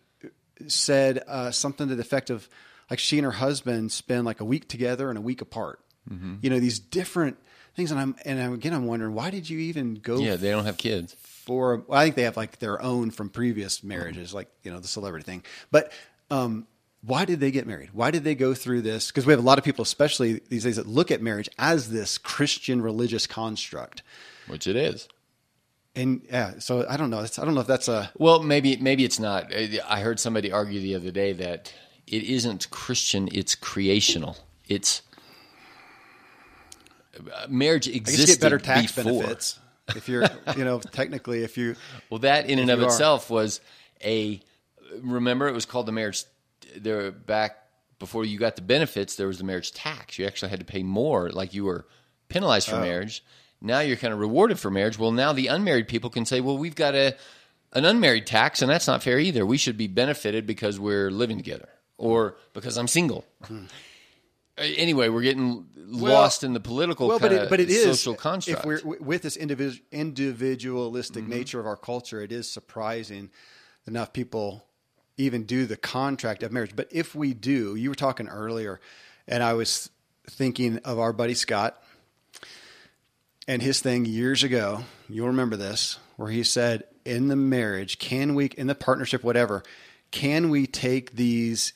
[0.67, 2.49] said uh, something to the effect of
[2.89, 5.79] like she and her husband spend like a week together and a week apart.
[6.41, 7.37] You know these different
[7.77, 10.51] things, and I'm and I'm, again I'm wondering why did you even go Yeah, they
[10.51, 11.13] don't have kids.
[11.13, 14.79] for well, I think they have like their own from previous marriages, like you know
[14.79, 15.43] the celebrity thing.
[15.71, 15.93] But
[16.29, 16.67] um,
[17.01, 17.91] why did they get married?
[17.93, 19.07] Why did they go through this?
[19.07, 21.89] Because we have a lot of people, especially these days, that look at marriage as
[21.89, 24.01] this Christian religious construct.
[24.47, 25.07] Which it is.
[25.95, 27.21] And yeah, so I don't know.
[27.21, 29.51] It's, I don't know if that's a Well, maybe maybe it's not.
[29.53, 31.73] I heard somebody argue the other day that
[32.07, 34.37] it isn't Christian; it's creational.
[34.67, 35.01] It's
[37.49, 39.21] marriage existed get better tax before.
[39.21, 39.59] benefits
[39.95, 40.25] if you're
[40.55, 41.75] you know technically if you
[42.09, 42.87] Well, that in and of you are.
[42.89, 43.61] itself was
[44.03, 44.39] a.
[45.01, 46.23] Remember, it was called the marriage.
[46.75, 47.57] There back
[47.99, 50.17] before you got the benefits, there was the marriage tax.
[50.19, 51.85] You actually had to pay more, like you were
[52.29, 52.81] penalized for Oh.
[52.81, 53.23] marriage.
[53.61, 54.99] Now you're kind of rewarded for marriage.
[54.99, 57.15] Well, now the unmarried people can say, "Well, we've got a
[57.73, 59.45] an unmarried tax, and that's not fair either.
[59.45, 63.63] We should be benefited because we're living together, or because I'm single." Hmm.
[64.57, 68.65] Anyway, we're getting lost in the political well, but it, but it is social construct.
[68.65, 71.31] If we're with this individual individualistic Mm-hmm.
[71.31, 73.29] nature of our culture, it is surprising
[73.85, 74.65] enough people
[75.17, 76.75] even do the contract of marriage.
[76.75, 78.79] But if we do, you were talking earlier,
[79.27, 79.89] and I was
[80.29, 81.81] thinking of our buddy Scott
[83.47, 84.83] and his thing years ago.
[85.07, 89.63] You'll remember this, where he said, in the marriage, can we, in the partnership, whatever,
[90.11, 91.73] can we take these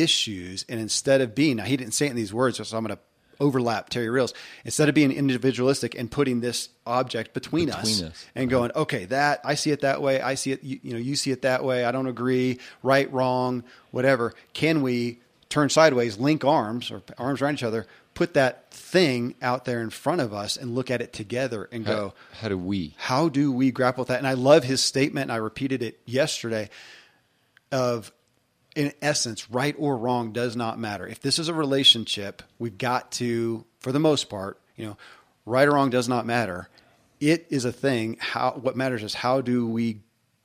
[0.00, 2.84] issues and instead of being, now he didn't say it in these words, so I'm
[2.84, 3.02] going to
[3.38, 4.32] overlap Terry Real's,
[4.64, 8.26] instead of being individualistic and putting this object between, Between us, us.
[8.34, 10.98] and going, okay, that I see it that way, I see it, you, you know,
[10.98, 14.32] you see it that way, I don't agree, right, wrong, whatever.
[14.54, 19.66] Can we turn sideways, link arms or arms around each other, put that thing out
[19.66, 22.56] there in front of us and look at it together and go, How, how do
[22.56, 22.94] we?
[22.96, 24.18] how do we grapple with that?
[24.18, 26.70] And I love his statement, and I repeated it yesterday
[27.70, 28.12] of
[28.76, 31.06] in essence, right or wrong does not matter.
[31.06, 34.96] If this is a relationship, we've got to, for the most part, you know,
[35.46, 36.68] right or wrong does not matter.
[37.18, 38.18] It is a thing.
[38.20, 40.00] How what matters is how do we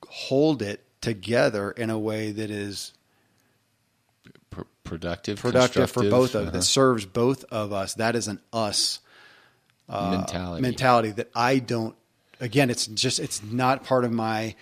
[0.08, 2.94] hold it together in a way that is
[4.48, 7.94] Pr- productive, productive for both of uh-huh, that serves both of us.
[7.94, 9.00] That is an us
[9.88, 10.62] mentality.
[10.62, 11.94] mentality that I don't.
[12.40, 14.54] Again, it's just it's not part of my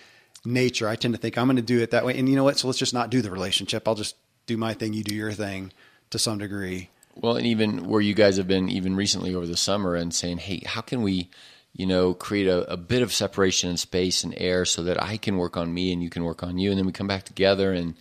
[0.45, 0.87] nature.
[0.87, 2.57] I tend to think I'm going to do it that way, and you know what?
[2.57, 3.87] So let's just not do the relationship.
[3.87, 4.93] I'll just do my thing.
[4.93, 5.71] You do your thing
[6.09, 6.89] to some degree.
[7.15, 10.37] Well, and even where you guys have been even recently over the summer and saying,
[10.39, 11.29] hey, how can we,
[11.73, 15.17] you know, create a, a bit of separation in space and air so that I
[15.17, 17.23] can work on me and you can work on you, and then we come back
[17.23, 17.95] together and,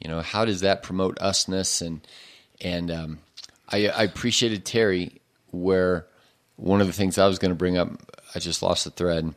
[0.00, 2.06] you know, how does that promote usness and
[2.60, 3.18] and um,
[3.68, 6.06] I, I appreciated Terry where
[6.56, 7.88] one of the things I was going to bring up,
[8.34, 9.34] I just lost the thread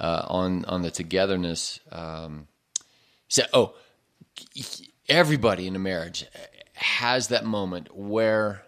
[0.00, 1.78] uh, on on the togetherness.
[1.92, 2.48] Um,
[3.28, 3.74] so, oh,
[5.08, 6.24] everybody in a marriage
[6.74, 8.62] has that moment where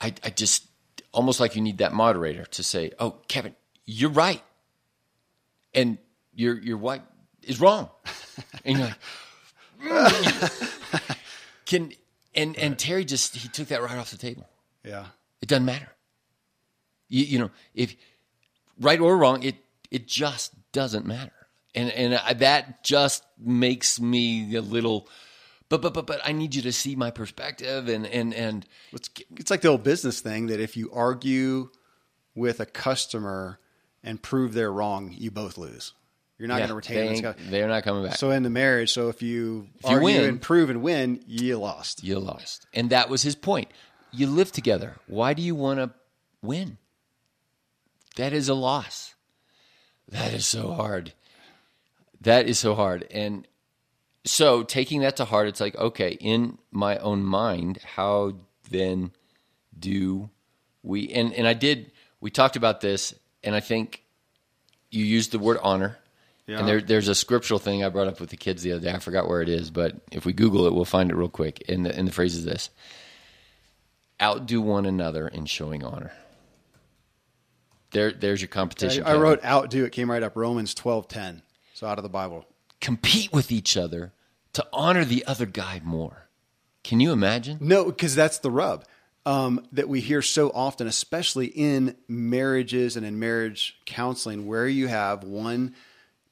[0.00, 0.66] I, I just
[1.12, 4.42] almost like you need that moderator to say, "Oh, Kevin, you're right,"
[5.74, 5.98] and
[6.34, 7.02] your your wife
[7.42, 7.90] is wrong,
[8.64, 8.98] and you're like,
[9.82, 11.16] "Mm."
[11.66, 11.92] "Can?"
[12.34, 14.48] And and Terry just he took that right off the table.
[14.84, 15.06] Yeah.
[15.40, 15.88] It doesn't matter.
[17.08, 17.94] You, you know, if
[18.80, 19.56] right or wrong, it
[19.94, 21.32] it just doesn't matter,
[21.74, 25.08] and and I, that just makes me a little.
[25.68, 29.08] But but but but I need you to see my perspective, and and and It's,
[29.38, 31.70] it's like the old business thing that if you argue
[32.34, 33.58] with a customer
[34.02, 35.92] and prove they're wrong, you both lose.
[36.38, 37.12] You're not yeah, going to retain they them.
[37.12, 38.16] It's ain't- got- they're not coming back.
[38.16, 41.22] So in the marriage, so if you If you argue win- and prove and win,
[41.28, 42.02] you lost.
[42.02, 43.68] you lost, and that was his point.
[44.12, 44.96] You live together.
[45.06, 45.90] Why do you want to
[46.42, 46.78] win?
[48.16, 49.13] That is a loss.
[50.14, 51.12] That is so hard.
[52.20, 53.46] That is so hard, and
[54.24, 58.34] so taking that to heart, it's like, okay, in my own mind, how
[58.70, 59.10] then
[59.78, 60.30] do
[60.82, 61.10] we?
[61.10, 61.90] And and I did.
[62.20, 64.04] We talked about this, and I think
[64.90, 65.98] you used the word honor.
[66.46, 66.60] Yeah.
[66.60, 68.92] And there, there's a scriptural thing I brought up with the kids the other day.
[68.92, 71.64] I forgot where it is, but if we Google it, we'll find it real quick.
[71.68, 72.70] And the, and the phrase is this:
[74.22, 76.12] outdo one another in showing honor.
[77.94, 79.04] There, there's your competition.
[79.04, 79.22] I Kevin.
[79.22, 79.84] wrote outdo.
[79.84, 80.36] It came right up.
[80.36, 81.40] Romans twelve ten.
[81.72, 82.44] So out of the Bible.
[82.80, 84.12] compete with each other
[84.52, 86.28] to honor the other guy more.
[86.82, 87.56] Can you imagine?
[87.60, 88.84] No, because that's the rub
[89.24, 94.86] um, that we hear so often, especially in marriages and in marriage counseling, where you
[94.88, 95.74] have one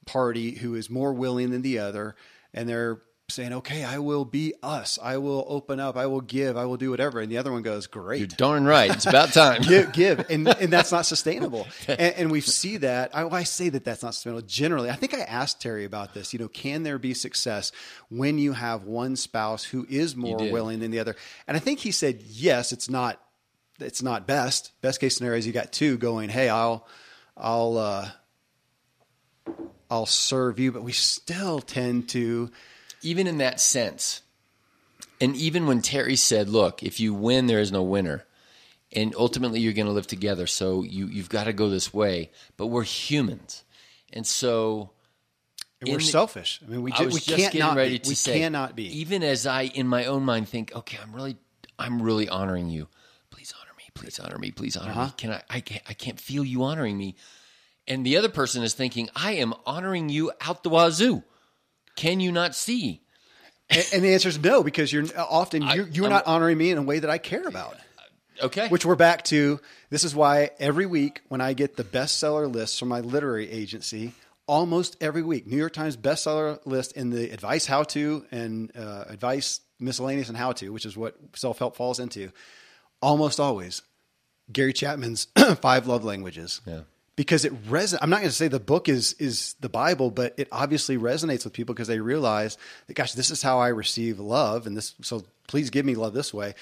[0.05, 2.15] party who is more willing than the other,
[2.53, 3.01] and they're
[3.33, 4.99] saying, "Okay, I will be us.
[5.03, 5.97] I will open up.
[5.97, 6.57] I will give.
[6.57, 8.91] I will do whatever," and the other one goes, "Great." You're darn right.
[8.91, 9.63] It's about time.
[9.63, 11.67] give, give, and and that's not sustainable.
[11.89, 13.15] And, and we see that.
[13.15, 14.43] I, I say that that's not sustainable.
[14.43, 16.33] Generally, I think I asked Terry about this.
[16.33, 17.73] You know, can there be success
[18.09, 21.17] when you have one spouse who is more willing than the other?
[21.47, 22.73] And I think he said yes.
[22.73, 23.21] It's not.
[23.79, 24.73] It's not best.
[24.81, 26.29] Best case scenario is you got two going.
[26.29, 26.87] Hey, I'll,
[27.37, 28.09] I'll, uh,
[29.91, 30.73] I'll serve you.
[30.73, 32.51] But we still tend to.
[33.03, 34.23] Even in that sense,
[35.21, 38.25] and even when Terry said, "Look, if you win, there is no winner,"
[38.93, 42.31] and ultimately you're going to live together, so you you've got to go this way.
[42.57, 43.65] But we're humans,
[44.13, 44.91] and so
[45.81, 46.61] And we're the- selfish.
[46.67, 47.99] I mean, we, I ju- was we just can't getting not ready be.
[48.01, 48.85] to we say, cannot be.
[49.01, 51.37] Even as I, in my own mind, think, okay, I'm really,
[51.79, 52.89] I'm really honoring you.
[53.31, 53.85] Please honor me.
[53.95, 54.51] Please honor me.
[54.53, 55.05] Please honor Uh-huh.
[55.07, 55.13] me.
[55.17, 55.43] Can I?
[55.51, 57.17] I can't, I can't feel you honoring me.
[57.89, 61.25] And the other person is thinking, I am honoring you out the wazoo.
[61.97, 63.03] Can you not see?
[63.71, 66.79] And, and the answer is no, because you're often you're, you're not honoring me in
[66.79, 67.77] a way that I care about.
[68.43, 68.69] Okay.
[68.69, 69.61] Which we're back to.
[69.91, 74.15] This is why every week when I get the bestseller lists from my literary agency,
[74.47, 79.05] almost every week, New York Times bestseller list in the advice how to and uh,
[79.09, 82.33] advice miscellaneous and how to, which is what self help falls into,
[83.01, 83.83] almost always
[84.51, 85.29] Gary Chapman's
[85.61, 86.61] five love languages.
[86.67, 86.81] Yeah.
[87.17, 90.35] Because it reson I'm not going to say the book is is the Bible, but
[90.37, 92.57] it obviously resonates with people because they realize
[92.87, 96.15] that gosh, this is how I receive love, and this so please give me love
[96.15, 96.55] this way.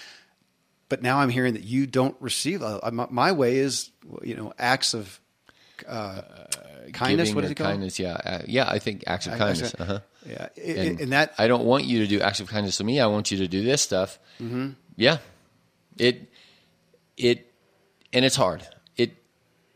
[0.89, 2.93] But now I'm hearing that you don't receive love.
[2.93, 3.91] My, my way is
[4.23, 5.21] you know acts of
[5.87, 6.23] uh,
[6.93, 7.33] kindness.
[7.33, 7.71] What is it called?
[7.71, 8.69] kindness, yeah, uh, yeah.
[8.69, 9.75] I think acts of kindness.
[9.79, 10.01] Uh-huh.
[10.27, 12.85] Yeah, And, and, and that I don't want you to do acts of kindness to
[12.85, 13.01] me.
[13.01, 14.19] I want you to do this stuff.
[14.41, 14.71] Mm-hmm.
[14.97, 15.19] Yeah,
[15.97, 16.31] it
[17.17, 17.53] it
[18.13, 18.67] and it's hard.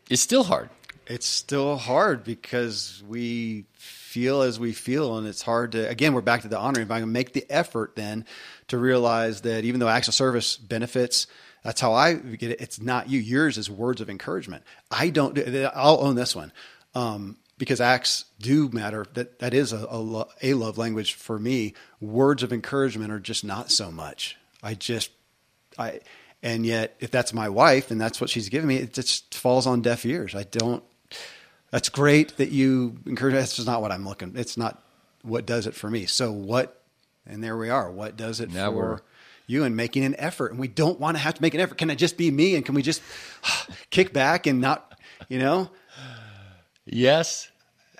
[0.09, 0.69] It it's still hard.
[1.07, 6.21] it's still hard because we feel as we feel and it's hard to again we're
[6.21, 6.85] back to the honoring.
[6.85, 8.25] If i can make the effort then
[8.67, 11.27] to realize that even though acts of service benefits
[11.63, 13.19] that's how i get it it's not you.
[13.19, 14.63] Yours is words of encouragement.
[14.89, 15.37] I don't
[15.73, 16.51] i'll own this one
[16.93, 19.05] um, because acts do matter.
[19.13, 21.73] That that is a, a, a love language for me.
[21.99, 24.37] Words of encouragement are just not so much.
[24.63, 25.11] I just
[25.77, 25.99] I,
[26.45, 29.65] and yet if that's my wife and that's what she's giving me, it just falls
[29.65, 30.35] on deaf ears.
[30.35, 30.83] I don't,
[31.71, 34.33] that's great that you encourage, that's just not what I'm looking.
[34.35, 34.81] It's not
[35.23, 36.05] what does it for me.
[36.05, 36.81] So what,
[37.25, 37.91] and there we are.
[37.91, 39.01] What does it Now for
[39.47, 40.51] you and making an effort?
[40.51, 41.79] And we don't want to have to make an effort.
[41.79, 42.55] Can it just be me?
[42.55, 43.01] And can we just
[43.89, 45.71] kick back and not, you know,
[46.85, 47.49] Yes,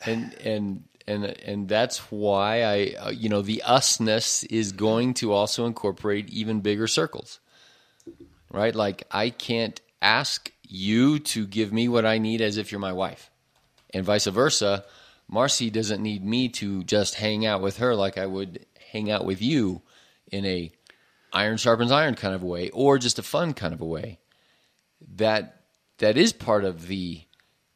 [0.05, 5.33] and and and and that's why I, uh, you know, the usness is going to
[5.33, 7.39] also incorporate even bigger circles,
[8.55, 8.73] right?
[8.73, 12.93] Like I can't ask you to give me what I need as if you're my
[12.93, 13.29] wife,
[13.93, 14.85] and vice versa.
[15.27, 19.25] Marcy doesn't need me to just hang out with her like I would hang out
[19.25, 19.81] with you
[20.31, 20.71] in a
[21.33, 24.19] iron sharpens iron kind of a way, or just a fun kind of a way.
[25.15, 25.61] That
[25.97, 27.21] that is part of the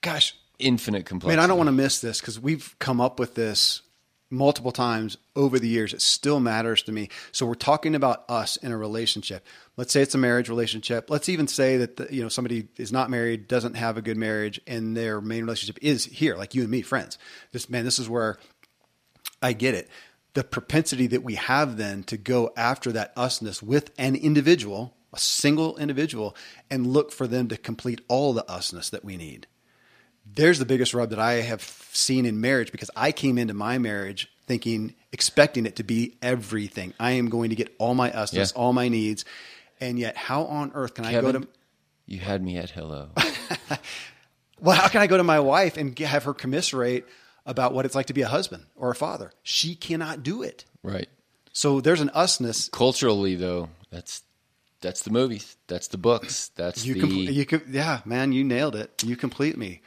[0.02, 1.38] gosh, infinite complexity.
[1.38, 3.82] Man, I don't want to miss this because we've come up with this
[4.30, 5.94] multiple times over the years.
[5.94, 7.10] It still matters to me.
[7.32, 9.46] So we're talking about us in a relationship.
[9.76, 11.10] Let's say it's a marriage relationship.
[11.10, 14.18] Let's even say that the, you know somebody is not married, doesn't have a good
[14.18, 17.18] marriage, and their main relationship is here, like you and me, friends.
[17.52, 18.38] This man, this is where
[19.42, 19.90] I get it.
[20.34, 25.18] The propensity that we have then to go after that usness with an individual, a
[25.18, 26.36] single individual,
[26.70, 29.48] and look for them to complete all the usness that we need
[30.36, 31.62] there's the biggest rub that I have
[31.92, 36.94] seen in marriage because I came into my marriage thinking, expecting it to be everything.
[37.00, 38.60] I am going to get all my usness, Yeah.
[38.62, 39.26] all my needs.
[39.80, 41.48] And yet, how on earth can I go to,
[42.06, 43.10] you had me at hello.
[44.60, 47.06] well, how can I go to my wife and have her commiserate
[47.46, 49.32] about what it's like to be a husband or a father?
[49.44, 50.66] She cannot do it.
[50.84, 51.08] right.
[51.52, 52.70] So there's an usness.
[52.72, 54.24] Culturally, though, that's
[54.82, 58.76] that's the movies, that's the books, that's You the you can, yeah, man, you nailed
[58.76, 59.04] it.
[59.04, 59.82] You complete me.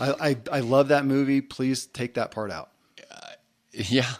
[0.00, 1.40] I, I, I love that movie.
[1.40, 2.70] Please take that part out.
[3.10, 3.16] Uh,
[3.72, 4.10] yeah,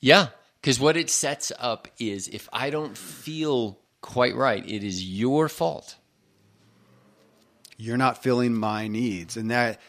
[0.00, 0.28] yeah.
[0.60, 5.48] Because what it sets up is if I don't feel quite right, it is your
[5.48, 5.96] fault.
[7.76, 9.80] you're not filling my needs and that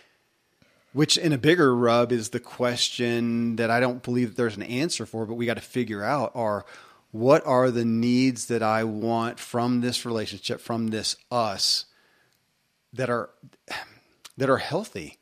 [0.93, 4.63] which in a bigger rub is the question that i don't believe that there's an
[4.63, 6.65] answer for but we got to figure out are
[7.11, 11.85] what are the needs that i want from this relationship from this us
[12.93, 13.29] that are
[14.39, 15.17] that are healthy?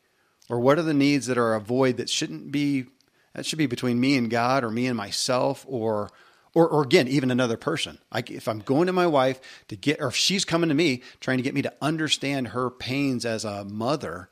[0.49, 2.85] Or what are the needs that are a void that shouldn't be
[3.33, 6.09] that should be between me and god or me and myself or
[6.53, 7.97] or, or again even another person?
[8.13, 11.03] Like if i'm going to my wife to get or if she's coming to me
[11.19, 14.29] trying to get me to understand her pains as a mother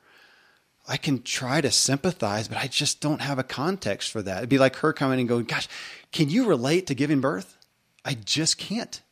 [0.88, 4.38] i can try to sympathize but i just don't have a context for that.
[4.38, 5.68] It'd be like her coming and going gosh
[6.12, 7.58] can you relate to giving birth?
[8.04, 9.02] I just can't.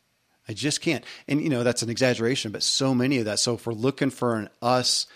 [0.47, 1.03] I just can't.
[1.27, 3.39] And you know, that's an exaggeration, but so many of that.
[3.39, 5.07] So if we're looking for an us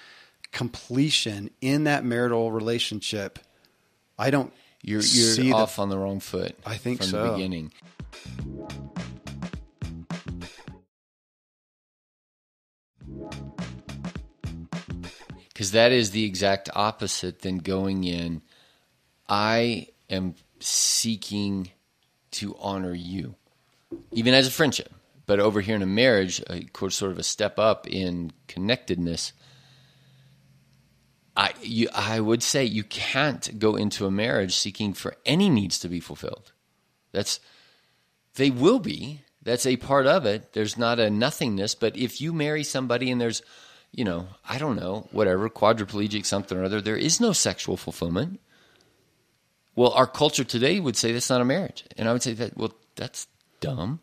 [0.51, 3.39] completion in that marital relationship,
[4.17, 6.57] I don't You're you're see the- off on the wrong foot.
[6.65, 7.23] I think from so.
[7.23, 7.71] the beginning.
[15.49, 18.41] Because that is the exact opposite than going in.
[19.27, 21.71] I am seeking
[22.31, 23.35] to honor you,
[24.11, 24.93] even as a friendship.
[25.25, 29.33] But over here in a marriage, a, sort of a step up in connectedness.
[31.39, 35.79] I you I would say you can't go into a marriage seeking for any needs
[35.79, 36.51] to be fulfilled.
[37.13, 37.39] That's
[38.35, 39.21] they will be.
[39.41, 40.51] That's a part of it.
[40.51, 43.41] There's not a nothingness, but if you marry somebody and there's,
[43.91, 48.41] you know, I don't know, whatever, quadriplegic something or other, there is no sexual fulfillment.
[49.77, 51.85] Well, our culture today would say that's not a marriage.
[51.97, 53.27] And I would say that well, that's
[53.61, 54.01] dumb.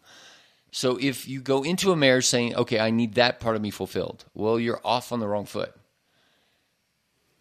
[0.72, 3.70] So if you go into a marriage saying, "Okay, I need that part of me
[3.70, 5.74] fulfilled." Well, you're off on the wrong foot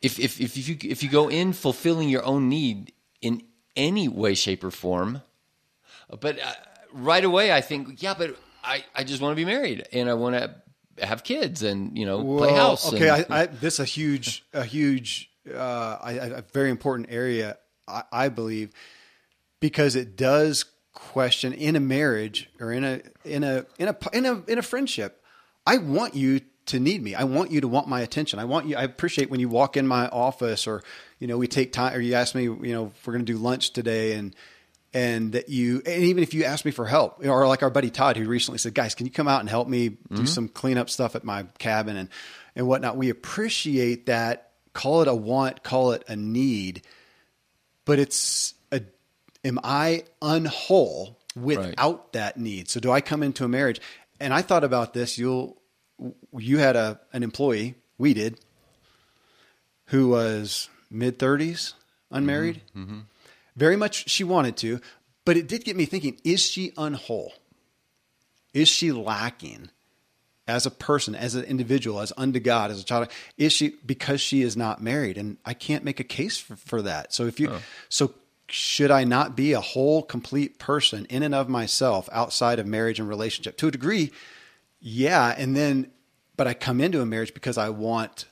[0.01, 3.43] if if if you if you go in fulfilling your own need in
[3.75, 5.21] any way, shape, or form,
[6.21, 6.53] but uh,
[6.93, 10.13] right away I think, yeah, but I I just want to be married and I
[10.13, 12.93] want to have kids and you know play house.
[12.93, 17.09] Okay, and- I, I, this is a huge, a huge, uh, I, a very important
[17.11, 18.71] area, I, I believe,
[19.59, 24.25] because it does question in a marriage or in a in a in a in
[24.25, 25.21] a in a friendship.
[25.67, 27.13] I want you to need me.
[27.13, 28.39] I want you to want my attention.
[28.39, 28.75] I want you.
[28.75, 30.83] I appreciate when you walk in my office, or
[31.19, 33.31] you know, we take time, or you ask me, you know, if we're going to
[33.31, 34.35] do lunch today, and
[34.93, 37.63] and that you, and even if you ask me for help, you know, or like
[37.63, 39.97] our buddy Todd, who recently said, "Guys, can you come out and help me do
[40.09, 40.25] mm-hmm.
[40.25, 42.09] some cleanup stuff at my cabin and
[42.55, 44.51] and whatnot?" We appreciate that.
[44.73, 46.81] Call it a want, call it a need,
[47.85, 48.81] but it's a.
[49.43, 52.67] Am I unwhole without that need?
[52.67, 53.79] So do I come into a marriage?
[54.19, 55.17] And I thought about this.
[55.19, 55.61] You'll
[56.37, 58.39] you had a an employee, we did,
[59.87, 61.73] who was mid thirties,
[62.11, 62.61] unmarried.
[62.75, 62.99] Mm-hmm, mm-hmm.
[63.55, 64.81] Very much she wanted to,
[65.23, 67.31] but it did get me thinking: Is she unwhole?
[68.53, 69.69] Is she lacking
[70.47, 73.07] as a person, as an individual, as unto God, as a child?
[73.37, 75.17] Is she because she is not married?
[75.17, 77.13] And I can't make a case for, for that.
[77.13, 77.51] So if you
[77.89, 78.13] so.
[78.47, 82.99] Should I not be a whole, complete person in and of myself outside of marriage
[82.99, 83.57] and relationship?
[83.57, 84.11] To a degree,
[84.87, 85.33] yeah.
[85.35, 85.91] And then,
[86.37, 88.27] but I come into a marriage because I want,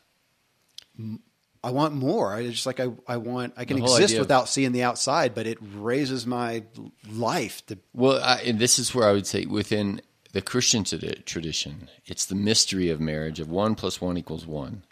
[1.64, 2.32] I want more.
[2.32, 3.56] I just like I, I want.
[3.58, 6.64] I can exist without seeing the outside, but it raises my
[7.10, 7.80] life to.
[7.94, 10.00] Well, I, and this is where I would say within
[10.34, 14.84] the Christian tradition, it's the mystery of marriage of one plus one equals one.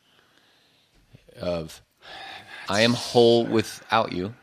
[1.40, 1.82] Of
[2.68, 4.34] I am whole without you,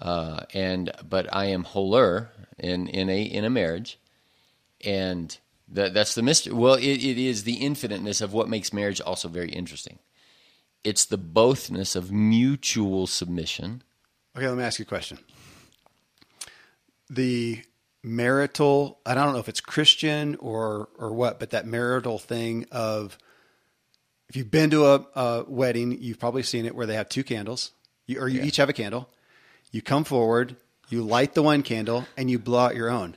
[0.00, 3.98] uh, and but I am wholer in in a in a marriage,
[4.84, 5.36] and
[5.72, 6.52] that that's the mystery.
[6.52, 9.98] Well, it, it is the infiniteness of what makes marriage also very interesting.
[10.84, 13.82] It's the bothness of mutual submission.
[14.36, 15.18] Okay, let me ask you a question.
[17.10, 17.62] The
[18.02, 23.18] marital, I don't know if it's Christian or or what, but that marital thing of
[24.28, 27.24] if you've been to a, a wedding, you've probably seen it where they have two
[27.24, 27.72] candles,
[28.06, 29.08] you, or you each have a candle.
[29.72, 30.56] You come forward,
[30.88, 33.16] you light the one candle, and you blow out your own.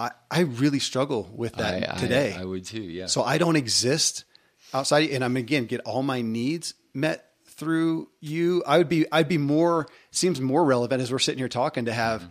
[0.00, 2.34] I I really struggle with that I, today.
[2.36, 2.80] I, I would too.
[2.80, 3.06] Yeah.
[3.06, 4.24] So I don't exist
[4.72, 8.62] outside, and I'm again get all my needs met through you.
[8.66, 11.92] I would be, I'd be more seems more relevant as we're sitting here talking to
[11.92, 12.22] have.
[12.22, 12.30] Mm-hmm.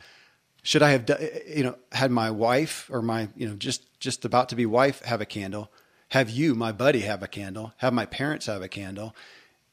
[0.62, 1.10] Should I have,
[1.48, 5.02] you know, had my wife or my, you know, just just about to be wife
[5.04, 5.72] have a candle?
[6.10, 7.72] Have you, my buddy, have a candle?
[7.78, 9.16] Have my parents have a candle?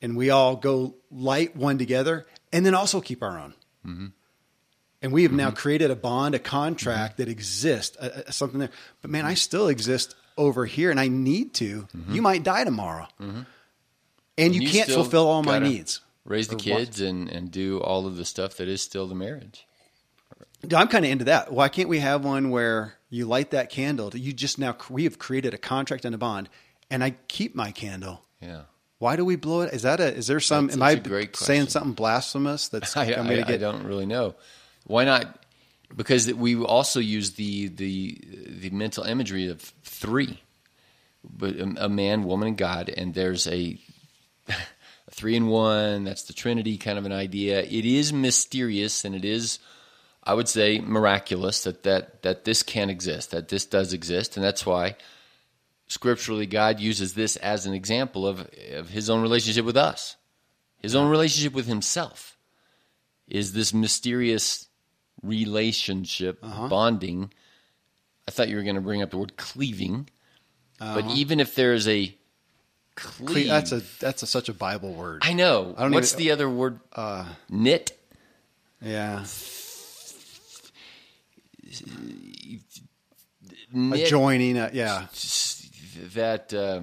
[0.03, 3.55] And we all go light one together, and then also keep our own.
[3.85, 4.07] Mm-hmm.
[5.03, 5.57] And we have now mm-hmm.
[5.57, 7.23] created a bond, a contract mm-hmm.
[7.23, 8.71] that exists, a, a- something there.
[9.03, 11.83] But man, I still exist over here, and I need to.
[11.83, 12.15] Mm-hmm.
[12.15, 16.01] You might die tomorrow, and you, you can't fulfill all my needs.
[16.25, 19.67] raise the kids and, and do all of the stuff that is still the marriage.
[20.75, 21.53] I'm kind of into that.
[21.53, 24.11] Why can't we have one where you light that candle?
[24.15, 26.49] You just now we have created a contract and a bond,
[26.91, 28.23] and I keep my candle.
[28.41, 28.63] Yeah.
[28.99, 29.75] Why do we blow it?
[29.75, 30.15] Is that a?
[30.15, 30.69] Is there some?
[30.69, 32.69] That's- am I that's great saying something blasphemous?
[32.69, 34.35] That's I, I, I don't really know.
[34.87, 35.45] Why not?
[35.95, 38.19] Because we also use the the
[38.61, 40.43] the mental imagery of three,
[41.25, 43.79] but a, man, woman, and God, and there's a,
[44.49, 44.55] a
[45.11, 46.05] three in one.
[46.05, 47.63] That's the Trinity kind of an idea.
[47.63, 49.59] It is mysterious, and it is,
[50.23, 54.45] I would say, miraculous that that that this can exist, that this does exist, and
[54.45, 54.97] that's why
[55.89, 60.17] scripturally God uses this as an example of of His own relationship with us,
[60.79, 62.37] His own relationship with Himself
[63.29, 64.66] is this mysterious
[65.27, 67.33] relationship bonding.
[68.29, 70.09] I thought you were going to bring up the word cleaving,
[70.79, 72.15] but even if there is a
[72.97, 75.21] Cle- cleave, That's a that's a, such a Bible word.
[75.23, 75.75] I know.
[75.77, 76.81] I don't What's even- the other word?
[76.95, 77.93] Uh, Knit.
[78.81, 79.25] yeah,
[83.73, 84.07] Knit.
[84.07, 84.57] adjoining.
[84.59, 85.07] Uh, yeah,
[86.15, 86.81] that uh,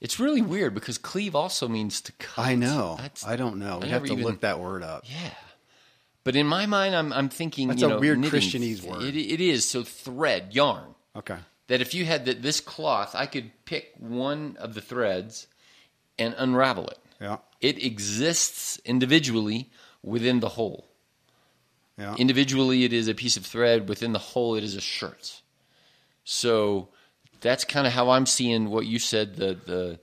[0.00, 2.46] it's really weird because cleave also means to cut.
[2.46, 2.96] I know.
[2.98, 3.78] That's, I don't know.
[3.82, 5.04] We I have to even- look that word up.
[5.06, 5.30] Yeah.
[6.24, 8.40] But in my mind, I'm I'm thinking That's you a weird knitting.
[8.40, 9.02] Christianese word.
[9.02, 10.94] It, it is so thread yarn.
[11.14, 11.36] Okay.
[11.68, 15.46] That if you had the, this cloth, I could pick one of the threads
[16.18, 16.98] and unravel it.
[17.20, 17.38] Yeah.
[17.60, 19.70] It exists individually
[20.02, 20.88] within the whole.
[21.98, 22.14] Yeah.
[22.16, 23.88] Individually, it is a piece of thread.
[23.88, 25.42] Within the whole, it is a shirt.
[26.24, 26.88] So
[27.40, 30.00] that's kind of how I'm seeing what you said the the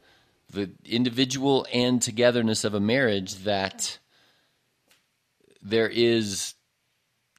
[0.52, 3.36] the individual and togetherness of a marriage.
[3.44, 3.98] That
[5.62, 6.54] there is,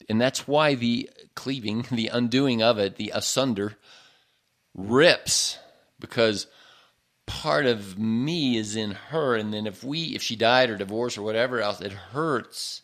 [0.09, 3.77] and that's why the cleaving, the undoing of it, the asunder,
[4.75, 5.59] rips
[6.01, 6.47] because
[7.27, 11.17] part of me is in her and then if we if she died or divorced
[11.17, 12.83] or whatever else it hurts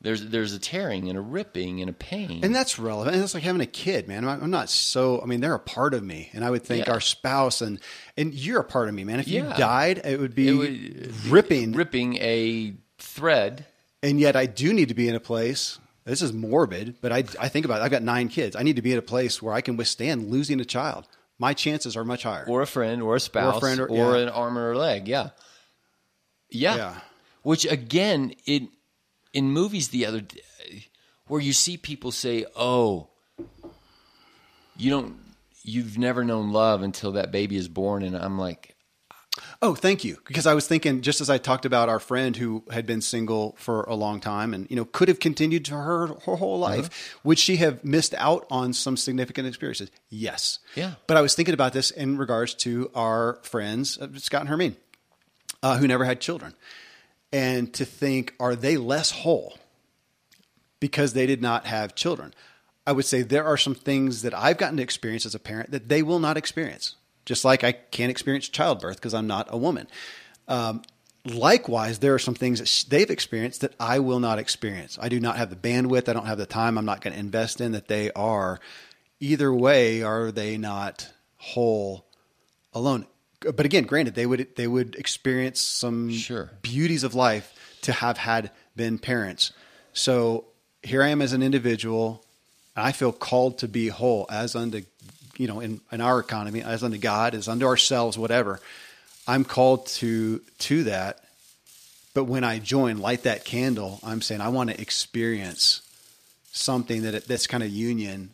[0.00, 2.40] There's there's a tearing and a ripping and a pain.
[2.44, 3.14] And that's relevant.
[3.14, 4.26] And it's like having a kid, man.
[4.26, 5.20] I'm not so.
[5.22, 6.92] I mean, they're a part of me, and I would think Yeah.
[6.94, 7.78] our spouse and
[8.16, 9.20] and you're a part of me, man.
[9.20, 11.72] If you died, it would be It would- ripping.
[11.72, 13.66] ripping a thread.
[14.02, 15.78] And yet, I do need to be in a place.
[16.04, 17.80] This is morbid, but I I think about.
[17.80, 17.84] it.
[17.84, 18.56] I've got nine kids.
[18.56, 21.06] I need to be in a place where I can withstand losing a child.
[21.38, 22.44] My chances are much higher.
[22.48, 24.22] or a friend or a spouse or, friend or- yeah.
[24.24, 25.06] an arm or a leg.
[25.08, 25.30] Yeah.
[26.50, 26.76] yeah.
[26.76, 27.00] Yeah.
[27.42, 28.64] Which again, it
[29.32, 30.86] in movies the other day,
[31.26, 33.08] where you see people say, "Oh,
[34.76, 35.16] you don't
[35.62, 38.71] you've never known love until that baby is born." And I'm like,
[39.62, 40.18] Oh, thank you.
[40.26, 43.56] Because I was thinking, just as I talked about our friend who had been single
[43.58, 47.18] for a long time and, you know, could have continued to her, her whole life,
[47.24, 49.90] would she have missed out on some significant experiences?
[50.10, 50.58] Yes.
[50.74, 50.94] Yeah.
[51.06, 54.76] But I was thinking about this in regards to our friends, Scott and Hermine,
[55.62, 56.54] uh, who never had children.
[57.32, 59.56] And to think, are they less whole
[60.78, 62.34] because they did not have children?
[62.86, 65.70] I would say there are some things that I've gotten to experience as a parent
[65.70, 66.96] that they will not experience.
[67.24, 69.86] Just like I can't experience childbirth because I'm not a woman.
[70.48, 70.82] Um,
[71.24, 74.98] likewise, there are some things that they've experienced that I will not experience.
[75.00, 76.08] I do not have the bandwidth.
[76.08, 76.76] I don't have the time.
[76.78, 77.88] I'm not going to invest in that.
[77.88, 78.58] They are
[79.20, 80.02] either way.
[80.02, 82.06] Are they not whole
[82.72, 83.06] alone?
[83.40, 86.50] But again, granted, they would they would experience some Sure.
[86.62, 87.52] beauties of life
[87.82, 89.52] to have had been parents.
[89.92, 90.46] So
[90.82, 92.24] here I am as an individual.
[92.76, 94.82] I feel called to be whole as unto,
[95.42, 98.60] you know, in, in our economy, as unto God, as unto ourselves, whatever.
[99.26, 101.18] I'm called to to that.
[102.14, 105.82] But when I join, light that candle, I'm saying I want to experience
[106.52, 108.30] something that it, this kind of union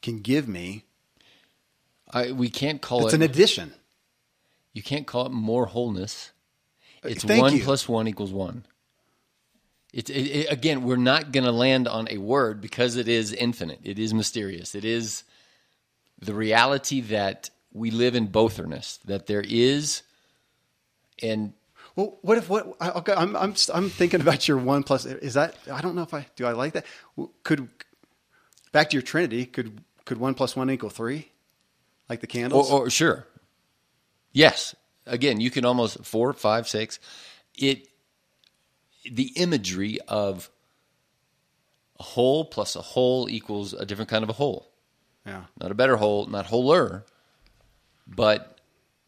[0.00, 0.84] can give me.
[2.10, 3.72] I, we can't call It's it an addition.
[4.72, 6.30] you can't call it more wholeness.
[7.02, 7.64] It's Uh, Thank one you.
[7.64, 8.64] plus one equals one.
[9.92, 13.32] It's it, it, again, we're not going to land on a word because it is
[13.32, 13.80] infinite.
[13.84, 14.74] It is mysterious.
[14.74, 15.24] It is
[16.18, 18.98] the reality that we live in botherness.
[19.04, 20.02] That there is,
[21.22, 21.52] and
[21.94, 22.74] Well, what if what?
[22.80, 25.04] I- Okay, I'm I'm I'm thinking about your one plus.
[25.06, 26.46] Is that I don't know if I do.
[26.46, 26.86] I like that.
[27.42, 27.68] Could
[28.72, 29.46] back to your Trinity.
[29.46, 31.30] Could could one plus one equal three?
[32.08, 32.70] Like the or, candles.
[32.70, 33.26] or sure,
[34.32, 34.74] yes.
[35.06, 36.98] Again, you can almost four, five, six.
[37.56, 37.88] It
[39.10, 40.50] the imagery of
[41.98, 44.70] a whole plus a whole equals a different kind of a whole.
[45.26, 45.44] Yeah.
[45.60, 47.04] not a better whole, not wholer,
[48.06, 48.58] but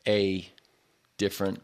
[0.06, 0.48] a
[1.16, 1.62] different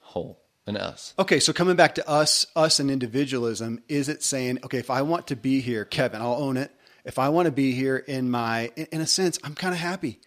[0.00, 1.14] whole than us.
[1.18, 5.02] Okay, so coming back to us, us and individualism, is it saying, okay, if I
[5.02, 6.70] want to be here, Kevin, I'll own it.
[7.04, 9.80] If I want to be here in my, in, in a sense, I'm kind of
[9.80, 10.20] happy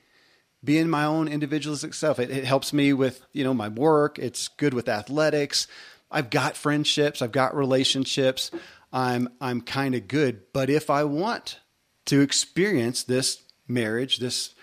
[0.63, 2.19] being my own individualistic self.
[2.19, 4.17] It, it helps me with, you know, my work.
[4.17, 5.67] It's good with athletics.
[6.09, 7.21] I've got friendships.
[7.21, 8.49] I've got relationships.
[8.91, 10.53] I'm, I'm kind of good.
[10.53, 11.59] But if I want
[12.05, 14.53] to experience this marriage, this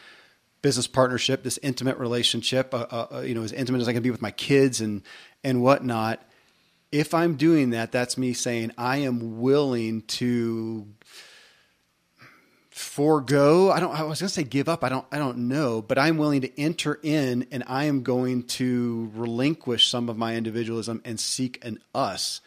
[0.62, 4.02] business partnership, this intimate relationship, uh, uh, uh, you know, as intimate as I can
[4.02, 5.02] be with my kids and
[5.42, 6.22] and whatnot.
[6.92, 10.86] If I'm doing that, that's me saying I am willing to
[12.70, 13.70] forego.
[13.70, 13.94] I don't.
[13.94, 14.82] I was going to say give up.
[14.82, 15.06] I don't.
[15.12, 19.86] I don't know, but I'm willing to enter in, and I am going to relinquish
[19.86, 22.40] some of my individualism and seek an us.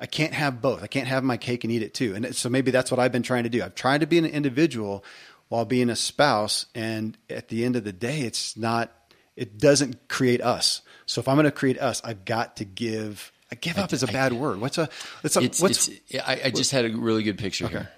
[0.00, 0.82] I can't have both.
[0.82, 2.14] I can't have my cake and eat it too.
[2.14, 3.62] And so maybe that's what I've been trying to do.
[3.62, 5.04] I've tried to be an individual
[5.50, 6.64] while being a spouse.
[6.74, 8.90] And at the end of the day, it's not,
[9.36, 10.80] it doesn't create us.
[11.06, 14.04] So if I'm going to create us, I've got to give, I give up is
[14.04, 14.60] a bad word.
[14.60, 14.88] What's a,
[15.24, 17.90] it's a, It's, what's, it's, I, I just had a really good picture here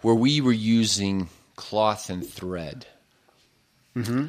[0.00, 2.86] where we were using cloth and thread,
[3.94, 4.28] mm-hmm.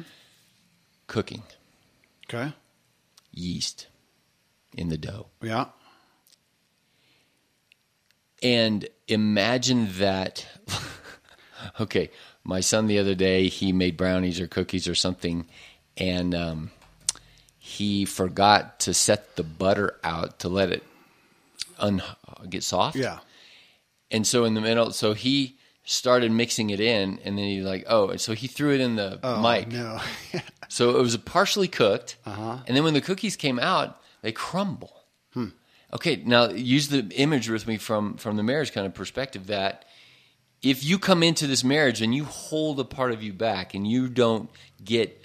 [1.06, 1.42] cooking
[2.28, 2.52] okay.
[3.32, 3.86] yeast
[4.76, 5.28] in the dough.
[5.40, 5.66] Yeah.
[8.42, 10.46] And imagine that.
[11.80, 12.10] okay,
[12.44, 15.46] my son the other day he made brownies or cookies or something,
[15.96, 16.70] and um,
[17.58, 20.82] he forgot to set the butter out to let it
[21.78, 22.02] un-
[22.48, 22.96] get soft.
[22.96, 23.18] Yeah.
[24.10, 27.84] And so in the middle, so he started mixing it in, and then he's like,
[27.88, 29.68] "Oh!" And so he threw it in the Oh, mic.
[29.68, 30.00] no.
[30.68, 32.58] So it was partially cooked, Uh-huh.
[32.64, 35.02] and then when the cookies came out, they crumble.
[35.34, 35.48] Hmm.
[35.92, 39.84] Okay, now use the image with me from from the marriage kind of perspective that
[40.62, 43.86] if you come into this marriage and you hold a part of you back and
[43.86, 44.50] you don't
[44.82, 45.22] get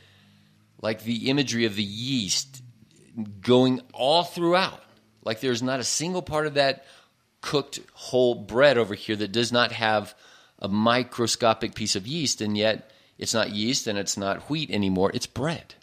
[0.82, 2.62] like the imagery of the yeast
[3.42, 4.82] going all throughout,
[5.24, 6.86] like there's not a single part of that
[7.42, 10.16] cooked whole bread over here that does not have
[10.60, 15.12] a microscopic piece of yeast, and yet it's not yeast and it's not wheat anymore.
[15.14, 15.76] It's bread.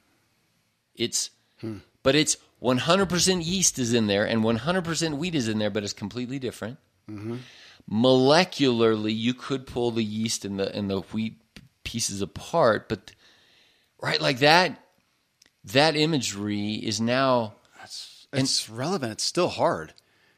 [0.94, 1.30] It's,
[2.02, 5.92] but it's 100% yeast is in there and 100% wheat is in there, but it's
[5.92, 6.78] completely different.
[7.10, 7.36] Mm-hmm.
[7.90, 11.40] Molecularly, you could pull the yeast and the and the wheat
[11.84, 13.12] pieces apart, but
[14.00, 14.80] right like that,
[15.64, 17.54] that imagery is now
[18.32, 19.12] It's relevant.
[19.12, 19.92] It's still hard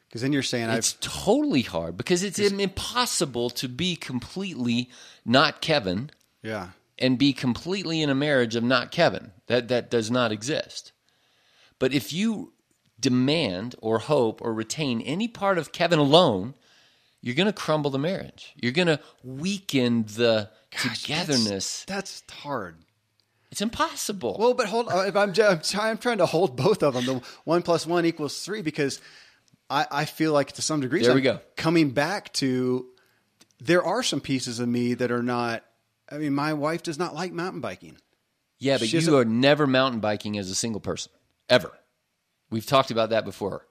[0.08, 4.90] because then you're saying I've it's totally hard because it's impossible to be completely
[5.24, 6.10] not Kevin
[6.42, 6.68] yeah.
[6.98, 9.32] and be completely in a marriage of not Kevin.
[9.46, 10.92] That that does not exist.
[11.78, 12.52] But if you
[12.98, 16.54] demand or hope or retain any part of Kevin alone,
[17.24, 18.52] you're going to crumble the marriage.
[18.56, 21.84] You're going to weaken the Gosh, togetherness.
[21.86, 22.76] That's, that's hard.
[23.50, 24.36] it's impossible.
[24.38, 24.88] Well, but hold.
[24.92, 27.04] uh, If I'm, I'm, I'm trying to hold both of them.
[27.06, 29.00] The one plus one equals three because
[29.70, 31.40] I, I feel like to some degree, There I'm we go.
[31.56, 32.86] Coming back to,
[33.58, 35.64] there are some pieces of me that are not.
[36.10, 37.96] I mean, my wife does not like mountain biking.
[38.58, 41.10] yeah, but she you doesn't- are never mountain biking as a single person
[41.48, 41.72] ever.
[42.50, 43.66] We've talked about that before.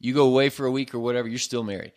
[0.00, 1.92] You go away for a week or whatever, you're still married.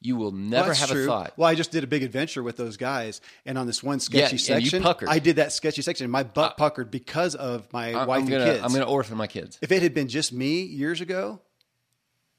[0.00, 1.04] You will never that's have true.
[1.04, 1.32] a thought.
[1.36, 4.36] Well, I just did a big adventure with those guys, and on this one sketchy
[4.36, 4.86] Yeah, section.
[5.08, 6.04] I did that sketchy section.
[6.04, 8.64] and My butt uh, puckered because of my I- wife I'm gonna, and kids.
[8.64, 9.58] I'm going to orphan my kids.
[9.60, 11.40] if it had been just me years ago,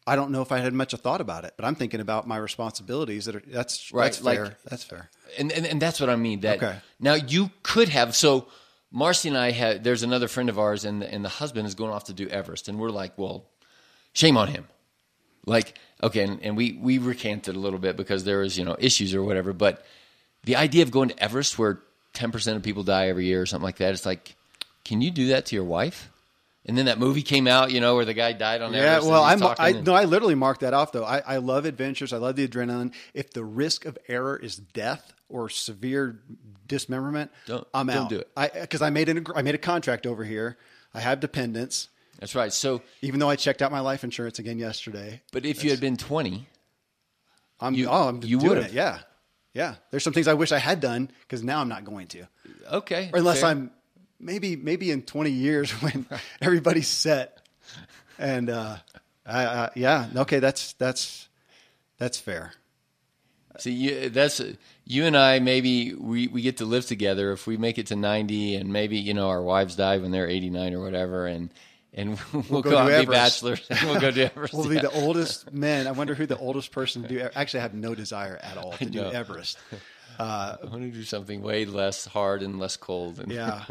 [0.07, 1.53] I don't know if I had much of a thought about it.
[1.57, 3.26] But I'm thinking about my responsibilities.
[3.26, 4.57] That are that's Right, That's like- fair.
[4.70, 5.10] that's fair.
[5.38, 6.39] and, and and that's what I mean.
[6.39, 6.78] That Okay.
[6.99, 8.47] now you could have so
[8.89, 9.84] Marcy and I had.
[9.84, 12.28] There's another friend of ours, and the, and the husband is going off to do
[12.30, 13.45] Everest, and we're like, well,
[14.14, 14.66] shame on him.
[15.45, 18.75] Like, okay, and, and we we recanted a little bit because there was you know
[18.79, 19.85] issues or whatever, but
[20.43, 21.79] the idea of going to Everest where
[22.13, 24.35] ten percent of people die every year or something like that, it's like,
[24.85, 26.09] can you do that to your wife?
[26.65, 29.03] And then that movie came out, you know, where the guy died on Everest.
[29.03, 31.05] and well, I'm, I and- no, I literally marked that off though.
[31.05, 32.13] I, I love adventures.
[32.13, 32.93] I love the adrenaline.
[33.13, 36.19] If the risk of error is death or severe
[36.67, 38.09] dismemberment, Don't- I'm don't out.
[38.09, 38.29] do it.
[38.61, 40.57] Because I made an I made a contract over here.
[40.93, 41.87] I have dependents,
[42.20, 42.51] that's right.
[42.53, 45.22] So, even though I checked out my life insurance again yesterday.
[45.32, 46.47] but if you had been twenty,
[47.59, 48.74] I'm You- oh I'm you would've.
[48.74, 48.99] Yeah,
[49.53, 49.76] yeah.
[49.91, 52.28] There's some things I wish I had done because now I'm not going to.
[52.72, 53.49] okay, or unless fair.
[53.49, 53.72] I'm
[54.20, 56.05] maybe maybe in 20 years when
[56.41, 57.41] everybody's set
[58.17, 58.76] and uh
[59.26, 61.30] I, I, yeah okay that's that's
[61.97, 62.51] that's fair
[63.57, 64.41] See, you, that's
[64.86, 65.39] you and I.
[65.39, 68.97] Maybe we, we get to live together if we make it to ninety, and maybe
[68.97, 71.49] you know our wives die when they're eighty nine or whatever, and
[71.99, 72.19] and
[72.49, 74.53] we'll, go go, out do and be bachelors, and we'll go to Everest.
[74.53, 74.81] we'll yeah.
[74.81, 77.73] be the oldest men i wonder who the oldest person to do actually I have
[77.73, 79.57] no desire at all to do everest
[80.21, 83.19] I want to do something way less hard and less cold.
[83.19, 83.65] And, yeah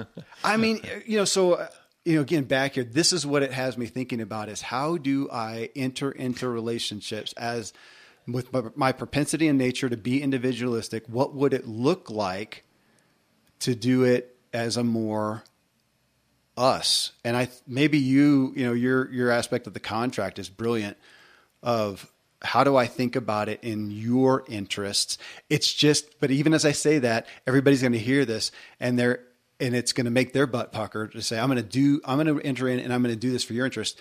[0.45, 1.69] i mean you know so uh,
[2.05, 4.97] you know again back here this is what it has me thinking about is how
[4.97, 7.73] do i enter into relationships as
[8.27, 12.65] with my, my propensity and nature to be individualistic what would it look like
[13.61, 15.43] to do it as a more
[16.59, 20.97] us and i maybe you you know your your aspect of the contract is brilliant
[21.63, 22.11] of
[22.43, 25.19] how do I think about it in your interests?
[25.51, 29.25] It's just, but even as I say that, everybody's going to hear this and they're,
[29.61, 32.17] and it's going to make their butt pucker to say, I'm going to do, I'm
[32.17, 33.99] going to enter in and I'm going to do this for your interest.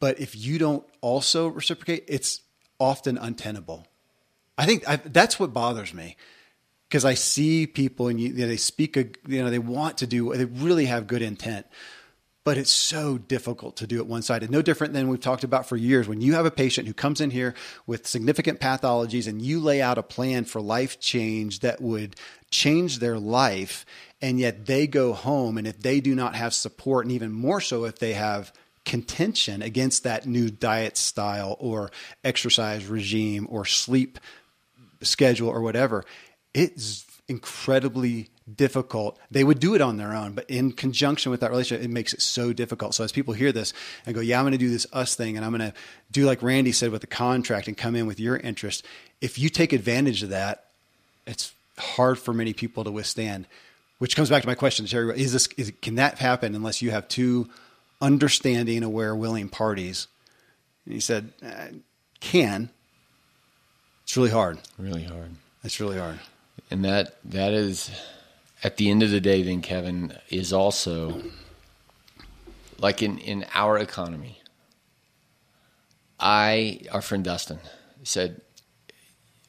[0.00, 2.40] But if you don't also reciprocate, it's
[2.80, 3.86] often untenable.
[4.56, 6.16] I think I, that's what bothers me
[6.88, 9.98] because I see people and you, you know, they speak, a, you know, they want
[9.98, 11.66] to do, they really have good intent,
[12.44, 14.50] but it's so difficult to do it one sided.
[14.50, 16.08] No different than we've talked about for years.
[16.08, 17.54] When you have a patient who comes in here
[17.86, 22.16] with significant pathologies and you lay out a plan for life change that would
[22.50, 23.84] change their life,
[24.22, 27.60] and yet they go home, and if they do not have support, and even more
[27.60, 28.50] so if they have
[28.86, 31.90] contention against that new diet style or
[32.24, 34.18] exercise regime or sleep
[35.02, 36.04] schedule or whatever,
[36.54, 39.18] it's incredibly difficult.
[39.30, 42.14] They would do it on their own, but in conjunction with that relationship, it makes
[42.14, 42.94] it so difficult.
[42.94, 43.74] So as people hear this
[44.06, 45.76] and go, "Yeah, I'm going to do this us thing, and I'm going to
[46.10, 48.84] do like Randy said with the contract and come in with your interest,"
[49.20, 50.64] if you take advantage of that,
[51.26, 53.46] it's hard for many people to withstand.
[53.98, 56.90] Which comes back to my question, Terry: Is this is, can that happen unless you
[56.90, 57.50] have two
[58.00, 60.06] understanding, aware, willing parties?
[60.86, 61.66] And he said, uh,
[62.20, 62.70] "Can."
[64.04, 64.58] It's really hard.
[64.78, 65.32] really hard.
[65.62, 66.18] It's really hard.
[66.70, 67.90] And that that is
[68.62, 71.22] at the end of the day then Kevin is also
[72.78, 74.42] like in in our economy.
[76.20, 77.60] I our friend Dustin
[78.02, 78.40] said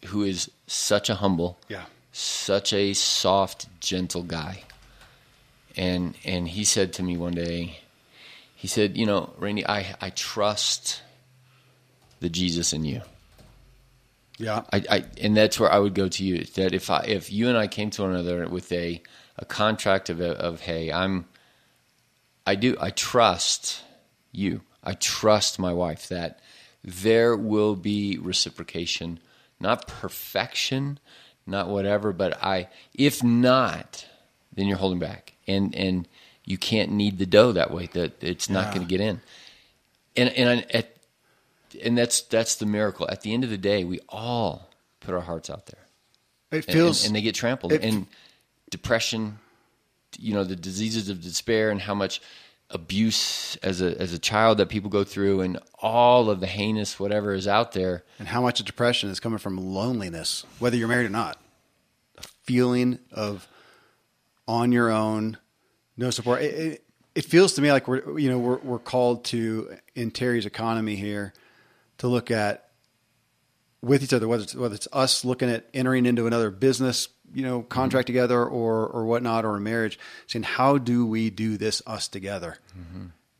[0.08, 1.86] who is such a humble, Yeah.
[2.14, 4.64] such a soft, gentle guy.
[5.76, 7.82] And and he said to me one day,
[8.56, 11.02] he said, "You know, Randy, I I trust
[12.22, 13.02] the Jesus in you."
[14.40, 14.64] Yeah.
[14.74, 16.44] I, I and that's where I would go to you.
[16.46, 19.02] That if I if you and I came to one another with a
[19.38, 21.26] a contract of of hey, I'm
[22.48, 23.84] I do I trust
[24.32, 24.62] you.
[24.84, 26.40] I trust my wife that
[26.84, 29.20] there will be reciprocation,
[29.60, 31.00] not perfection,
[31.46, 34.08] not whatever, but I if not,
[34.54, 35.34] then you're holding back.
[35.48, 36.08] And and
[36.46, 38.76] you can't knead the dough that way that it's not Yeah.
[38.76, 39.22] going to get in.
[40.16, 40.96] And and I- at
[41.84, 43.08] and that's that's the miracle.
[43.10, 45.86] At the end of the day, we all put our hearts out there
[46.52, 47.72] It and- feels and, and they get trampled.
[47.74, 48.08] it- and
[48.70, 49.40] depression,
[50.20, 52.22] you know, the diseases of despair and how much
[52.72, 57.00] abuse as a as a child that people go through, and all of the heinous
[57.00, 58.04] whatever is out there.
[58.20, 61.40] and how much of depression is coming from loneliness, whether you're married or not.
[62.18, 63.48] A feeling of
[64.48, 65.38] on your own,
[65.98, 66.42] no support.
[66.42, 66.84] It, it,
[67.16, 70.96] it feels to me like we're you know we're we're called to in Terry's economy
[70.96, 71.34] here
[72.00, 72.70] to look at
[73.82, 77.44] with each other whether it's whether it's us looking at entering into another business you
[77.44, 79.98] know contract together or or whatnot or a marriage
[80.28, 82.58] saying how do we do this us together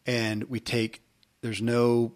[0.06, 1.02] and we take
[1.42, 2.14] there's no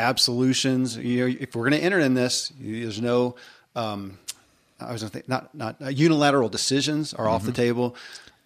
[0.00, 0.96] absolutions.
[0.96, 3.36] You know, if we're going to enter in this, there's no,
[3.76, 4.18] um,
[4.80, 7.94] I was going to think, not not uh, unilateral decisions are off the table.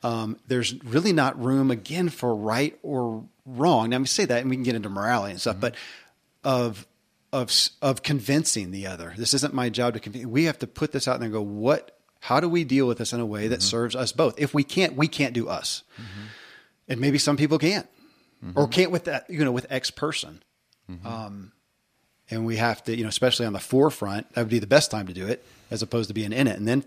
[0.03, 3.91] Um, there's really not room again for right or wrong.
[3.91, 5.77] Now, we say that, and we can get into morality and stuff, but
[6.43, 6.87] of
[7.35, 9.13] of of convincing the other.
[9.19, 10.25] This isn't my job to convince.
[10.25, 11.99] We have to put this out there and go, what?
[12.21, 13.69] How do we deal with this in a way that mm-hmm.
[13.69, 14.41] serves us both?
[14.41, 16.27] If we can't, we can't do us, mm-hmm.
[16.89, 17.87] and maybe some people can't,
[18.43, 18.59] mm-hmm.
[18.59, 19.29] or can't with that.
[19.29, 20.43] You know, with X person
[21.05, 21.53] Um,
[22.31, 24.91] and we have to, you know, especially on the forefront, that would be the best
[24.91, 26.57] time to do it, as opposed to being in it.
[26.57, 26.85] And then,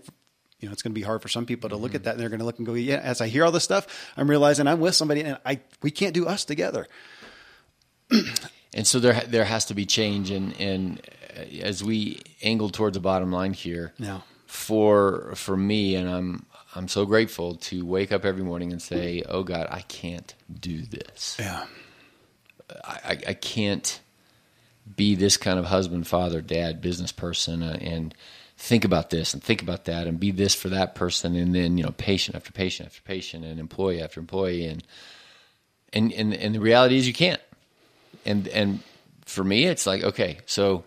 [0.60, 2.20] you know, it's going to be hard for some people to look at that and
[2.20, 2.96] they're going to look and go, yeah.
[2.96, 3.86] As I hear all this stuff,
[4.16, 6.86] I'm realizing I'm with somebody, and I we can't do us together.
[8.74, 11.00] and so there there has to be change and
[11.36, 14.20] uh, as we angle towards the bottom line here Yeah.
[14.46, 19.22] for for me and I'm I'm so grateful to wake up every morning and say
[19.28, 21.36] oh god I can't do this.
[21.38, 21.64] Yeah,
[22.84, 24.00] I, I, I can't
[24.96, 28.14] be this kind of husband father dad business person uh, and
[28.56, 31.78] think about this and think about that and be this for that person and then
[31.78, 34.82] you know patient after patient after patient and employee after employee and
[35.92, 37.40] and and, and the reality is you can't
[38.28, 38.80] and and
[39.24, 40.84] for me it's like okay so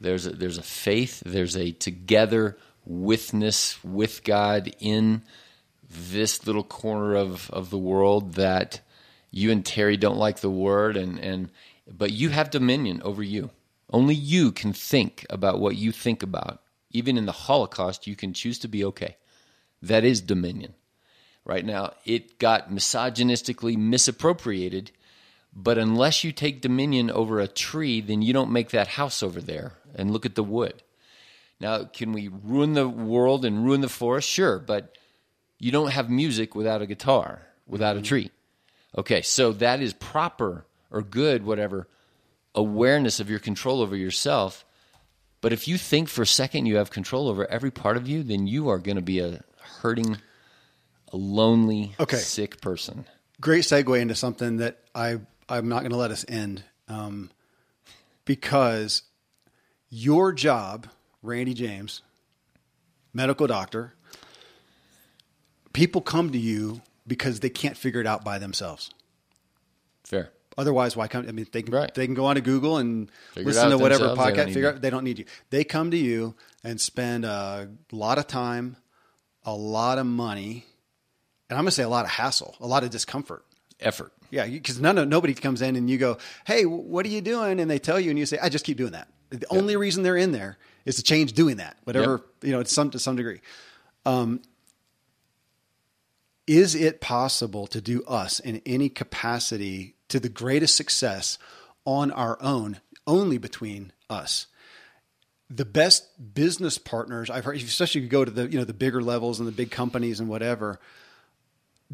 [0.00, 5.22] there's a, there's a faith there's a together witness with God in
[5.88, 8.80] this little corner of of the world that
[9.30, 11.50] you and Terry don't like the word and and
[11.86, 13.50] but you have dominion over you.
[13.90, 16.62] Only you can think about what you think about.
[16.90, 19.16] Even in the holocaust you can choose to be okay.
[19.80, 20.74] That is dominion.
[21.44, 24.92] Right now it got misogynistically misappropriated
[25.54, 29.40] but unless you take dominion over a tree, then you don't make that house over
[29.40, 30.82] there and look at the wood.
[31.60, 34.28] Now, can we ruin the world and ruin the forest?
[34.28, 34.96] Sure, but
[35.58, 38.06] you don't have music without a guitar, without a mm-hmm.
[38.06, 38.30] tree.
[38.96, 41.88] Okay, so that is proper or good, whatever,
[42.54, 44.64] awareness of your control over yourself.
[45.40, 48.22] But if you think for a second you have control over every part of you,
[48.22, 49.42] then you are going to be a
[49.80, 50.16] hurting,
[51.12, 52.16] a lonely, Okay.
[52.16, 53.04] sick person.
[53.40, 55.18] great segue into something that I
[55.48, 57.30] I'm not going to let us end um,
[58.24, 59.02] because
[59.90, 60.86] your job,
[61.22, 62.02] Randy James,
[63.12, 63.94] medical doctor,
[65.72, 68.90] people come to you because they can't figure it out by themselves.
[70.04, 70.30] Fair.
[70.58, 71.26] Otherwise, why come?
[71.26, 71.92] I mean, they can Right.
[71.94, 74.30] they can go on to Google and Figure listen to whatever themselves.
[74.30, 74.54] They don't podcast.
[74.54, 75.24] Figure out they don't need you.
[75.48, 78.76] They come to you and spend a lot of time,
[79.44, 80.66] a lot of money,
[81.48, 83.44] and I'm going to say a lot of hassle, a lot of discomfort.
[83.80, 84.12] Effort.
[84.32, 86.16] Yeah, because none of nobody comes in and you go,
[86.46, 88.78] "Hey, what are you doing?" And they tell you, and you say, "I just keep
[88.78, 90.56] doing that." The only reason they're in there
[90.86, 93.40] is to change doing that, whatever you know, to some to some degree.
[94.06, 94.40] Um,
[96.46, 101.36] is it possible to do us in any capacity to the greatest success
[101.84, 104.46] on our own, only between us?
[105.54, 108.72] the best business partners I've heard, especially if you go to the you know the
[108.72, 110.80] bigger levels and the big companies and whatever,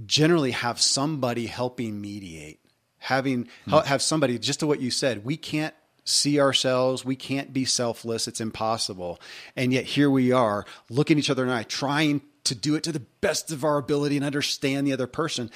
[0.06, 2.60] generally have somebody helping mediate,
[2.98, 3.70] having hmm.
[3.70, 5.24] ha- have somebody just to what you said.
[5.24, 5.74] We can't
[6.04, 8.28] see ourselves, we can't be selfless.
[8.28, 9.20] It's impossible,
[9.56, 12.82] and yet here we are, looking each other in the eye, trying to do it
[12.84, 15.50] to the best of our ability and understand the other person.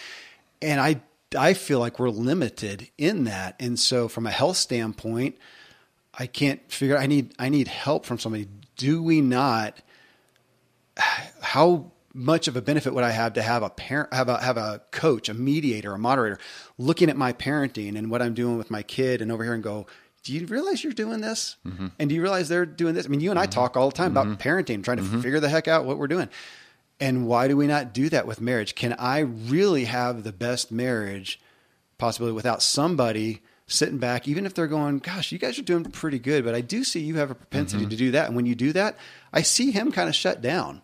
[0.61, 1.03] And I
[1.37, 5.37] I feel like we're limited in that, and so from a health standpoint.
[6.15, 6.99] I can't figure.
[6.99, 8.47] I need I need help from somebody.
[8.77, 9.81] Do we not?
[11.41, 14.57] How much of a benefit would I have to have a parent, have a have
[14.57, 16.39] a coach, a mediator, a moderator,
[16.79, 19.63] looking at my parenting and what I'm doing with my kid, and over here and
[19.63, 19.87] go,
[20.23, 21.57] do you realize you're doing this?
[21.67, 21.89] Mm-hmm.
[21.99, 23.07] And do you realize they're doing this?
[23.07, 23.51] I mean, you and I mm-hmm.
[23.51, 24.49] talk all the time about mm-hmm.
[24.49, 26.29] parenting, trying to figure the heck out what we're doing.
[27.01, 28.77] And why do we not do that with marriage?
[28.77, 31.41] Can I really have the best marriage
[31.99, 36.19] possibly without somebody sitting back, even if they're going, "Gosh, you guys are doing pretty
[36.19, 38.55] good," but I do see you have a propensity to do that, and when you
[38.55, 38.99] do that,
[39.33, 40.83] I see him kind of shut down.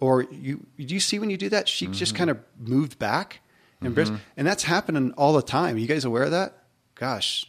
[0.00, 2.18] Or you do you see when you do that, she just mm-hmm.
[2.18, 3.40] kind of moved back,
[3.82, 4.16] and mm-hmm.
[4.36, 5.76] and that's happening all the time.
[5.76, 6.56] Are you guys aware of that?
[6.94, 7.46] Gosh,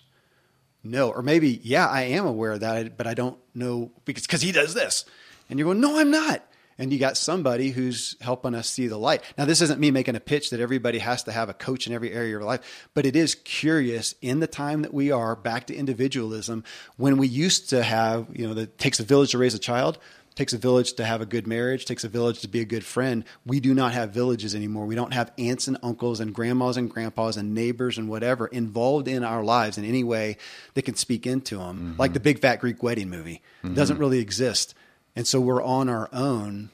[0.84, 4.42] no, or maybe yeah, I am aware of that, but I don't know because because
[4.42, 5.06] he does this,
[5.50, 6.46] and you're going, no, I'm not.
[6.78, 9.22] And you got somebody who's helping us see the light.
[9.38, 11.94] Now, this isn't me making a pitch that everybody has to have a coach in
[11.94, 15.68] every area of life, but it is curious in the time that we are back
[15.68, 16.64] to individualism
[16.98, 20.00] when we used to have, you know, it takes a village to raise a child
[20.36, 22.86] takes a village to have a good marriage takes a village to be a good
[22.86, 23.26] friend.
[23.46, 24.86] We do not have villages anymore.
[24.86, 29.08] We don't have aunts and uncles and grandmas and grandpas and neighbors and whatever involved
[29.10, 30.38] in our lives in any way
[30.74, 32.00] that can speak into them Mm-hmm.
[32.00, 33.42] like the big fat greek wedding movie.
[33.64, 34.74] It doesn't really exist.
[35.16, 36.70] And so we're on our own.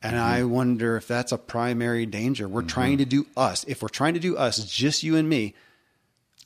[0.00, 0.24] And Mm-hmm.
[0.24, 2.48] i wonder if that's a primary danger.
[2.48, 3.64] We're trying to do us.
[3.64, 5.54] If we're trying to do us just you and me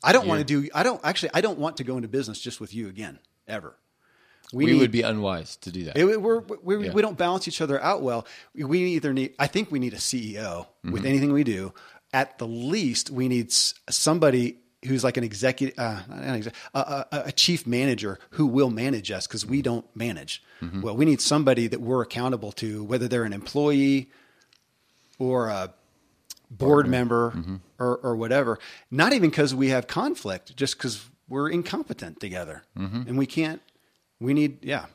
[0.05, 2.41] i don't want to do i don't actually i don't want to go into business
[2.41, 3.73] just with you again ever
[4.53, 5.97] We, need- would be unwise to do that.
[5.97, 6.93] it, we're, we Yeah.
[6.93, 8.25] we don't balance each other out well.
[8.55, 11.05] We either need, I think we need a CEO with mm-hmm.
[11.05, 11.73] anything we do.
[12.13, 16.79] At the least, we need somebody who's like an executive, uh, exec- a,
[17.11, 20.43] a, a chief manager who will manage us because we don't manage.
[20.61, 20.81] Mm-hmm.
[20.81, 24.09] Well, we need somebody that we're accountable to, whether they're an employee
[25.17, 25.73] or a
[26.51, 27.55] board member mm-hmm.
[27.79, 28.59] or, or whatever.
[28.91, 32.63] Not even because we have conflict, just because we're incompetent together
[33.07, 33.61] and we can't.
[34.23, 34.85] We need, yeah.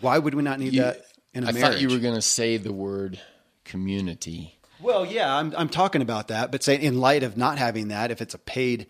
[0.00, 1.02] Why would we not need You- that
[1.32, 1.64] in a I marriage?
[1.64, 3.20] I thought you were going to say the word
[3.64, 4.58] community.
[4.80, 8.10] Well, yeah, I'm I'm talking about that, but say in light of not having that,
[8.10, 8.86] if it's a paid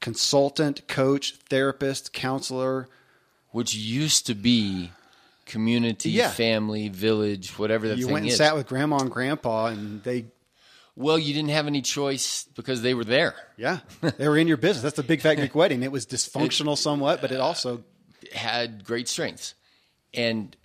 [0.00, 2.88] consultant, coach, therapist, counselor,
[3.50, 4.90] which used to be
[5.46, 6.30] community, Yeah.
[6.30, 8.38] family, village, whatever that you thing went and is.
[8.38, 10.26] sat with grandma and grandpa, and they,
[10.96, 13.34] well, you didn't have any choice because they were there.
[13.56, 13.80] yeah,
[14.16, 14.82] they were in your business.
[14.82, 15.82] That's the big fat Greek wedding.
[15.82, 17.84] It was dysfunctional somewhat, but it also
[18.32, 19.54] Had great strengths,
[20.12, 20.56] and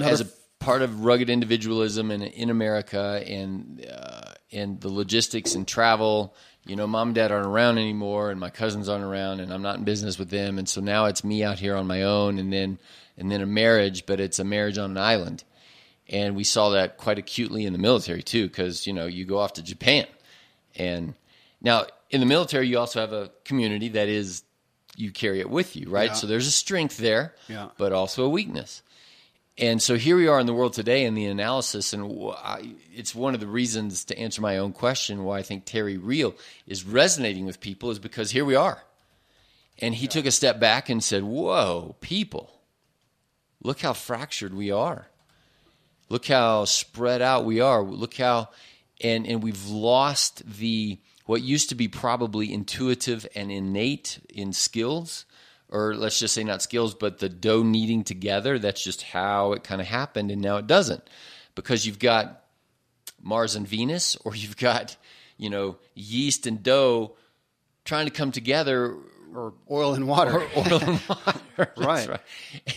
[0.00, 0.26] as a
[0.64, 6.34] part of rugged individualism in in America and uh, and the logistics and travel.
[6.66, 9.60] You know, mom and dad aren't around anymore, and my cousins aren't around, and I'm
[9.60, 12.38] not in business with them, and so now it's me out here on my own,
[12.38, 12.78] and then
[13.18, 15.44] and then a marriage, but it's a marriage on an island,
[16.08, 19.38] and we saw that quite acutely in the military too, because you know you go
[19.38, 20.06] off to Japan,
[20.74, 21.14] and
[21.60, 24.42] now in the military you also have a community that is
[24.96, 26.10] you carry it with you, right?
[26.10, 26.14] Yeah.
[26.14, 27.68] So there's a strength there, Yeah.
[27.78, 28.82] but also a weakness.
[29.56, 33.14] And so here we are in the world today in the analysis, and I, it's
[33.14, 36.34] one of the reasons to answer my own question why I think Terry Real
[36.66, 38.82] is resonating with people is because here we are.
[39.78, 42.50] And he took a step back and said, Whoa, people,
[43.62, 45.06] look how fractured we are.
[46.08, 47.82] Look how spread out we are.
[47.82, 48.48] Look how,
[49.00, 55.24] and, and we've lost the, what used to be probably intuitive and innate in skills
[55.74, 58.58] or let's just say not skills, but the dough kneading together.
[58.58, 61.02] That's just how it kind of happened, and now it doesn't
[61.56, 62.44] because you've got
[63.20, 64.96] Mars and Venus, or you've got
[65.36, 67.16] you know yeast and dough
[67.84, 68.96] trying to come together,
[69.34, 70.46] or oil and water.
[70.56, 71.40] oil and water.
[71.56, 72.20] That's Right.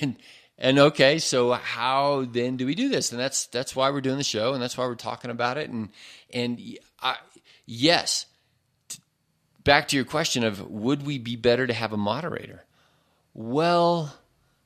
[0.02, 0.16] And
[0.58, 3.12] and okay, so how then do we do this?
[3.12, 5.70] And that's that's why we're doing the show, and that's why we're talking about it.
[5.70, 5.90] And
[6.34, 6.60] and
[7.00, 7.18] I,
[7.68, 8.26] yes,
[9.68, 12.64] back to your question of would we be better to have a moderator?
[13.34, 14.16] Well,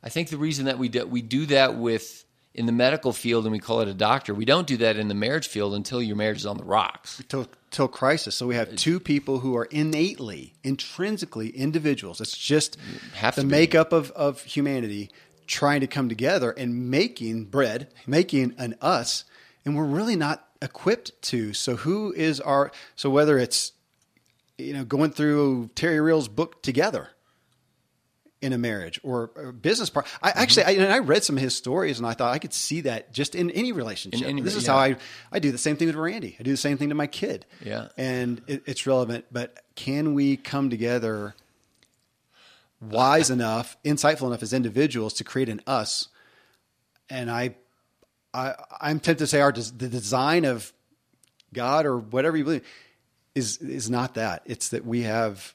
[0.04, 2.24] I think the reason that we do, we do that with
[2.54, 5.08] in the medical field and we call it a doctor, we don't do that in
[5.08, 7.24] the marriage field until your marriage is on the rocks.
[7.28, 8.36] till, till crisis.
[8.36, 12.22] So we have two people who are innately, intrinsically individuals.
[12.22, 12.78] It's just
[13.36, 15.10] the makeup of, of humanity
[15.48, 19.26] trying to come together and making bread, making an us,
[19.66, 21.54] and we're really not equipped to.
[21.54, 22.72] So who is our?
[22.96, 23.72] So whether it's
[24.62, 27.10] you know going through Terry Real's book together
[28.42, 30.08] in a marriage or a business part.
[30.22, 30.40] I mm-hmm.
[30.40, 32.82] actually, I, and I read some of his stories, and I thought I could see
[32.82, 34.22] that just in any relationship.
[34.22, 34.74] In any- this is yeah.
[34.74, 34.96] how I
[35.32, 36.36] I do the same thing with Randy.
[36.40, 37.46] I do the same thing to my kid.
[37.64, 37.90] Yeah.
[37.98, 39.26] and it, it's relevant.
[39.32, 41.36] But can we come together
[42.82, 46.08] wise enough, insightful enough as individuals to create an us?
[47.10, 47.56] And I,
[48.34, 50.74] I, I'm tempted to say our the design of
[51.54, 52.66] God or whatever you believe
[53.36, 54.44] is is not that.
[54.46, 55.54] It's that we have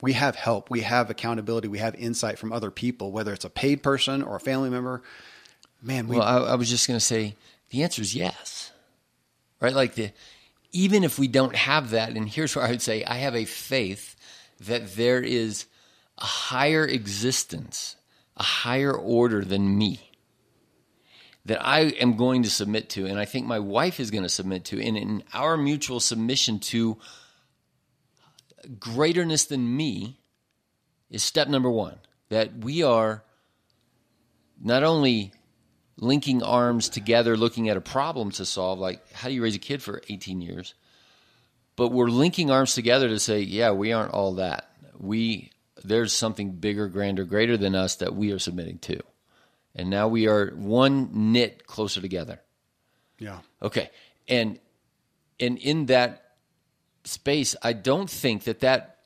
[0.00, 3.50] we have help, we have accountability, we have insight from other people, whether it's a
[3.50, 5.02] paid person or a family member.
[5.82, 7.34] Man, we Well, I, I was just going to say
[7.70, 8.72] the answer is yes,
[9.60, 9.74] right?
[9.74, 10.10] Like the
[10.72, 13.44] even if we don't have that, and here's where I would say I have a
[13.44, 14.14] faith
[14.60, 15.66] that there is
[16.18, 17.96] a higher existence,
[18.36, 20.05] a higher order than me
[21.46, 24.28] that I am going to submit to, and I think my wife is going to
[24.28, 26.98] submit to, and in our mutual submission to
[28.78, 30.18] greaterness than me
[31.08, 31.96] is step number one.
[32.28, 33.22] That we are
[34.60, 35.32] not only
[35.96, 39.60] linking arms together, looking at a problem to solve, like how do you raise a
[39.60, 40.74] kid for 18 years,
[41.76, 44.70] but we're linking arms together to say, yeah, we aren't all that.
[44.98, 45.52] We
[45.84, 49.00] there's something bigger, grander, greater than us that we are submitting to,
[49.76, 52.40] and now we are one knit closer together.
[53.20, 53.38] Yeah.
[53.62, 53.90] Okay,
[54.26, 54.58] and
[55.38, 56.24] and in that
[57.04, 58.98] space, I don't think that that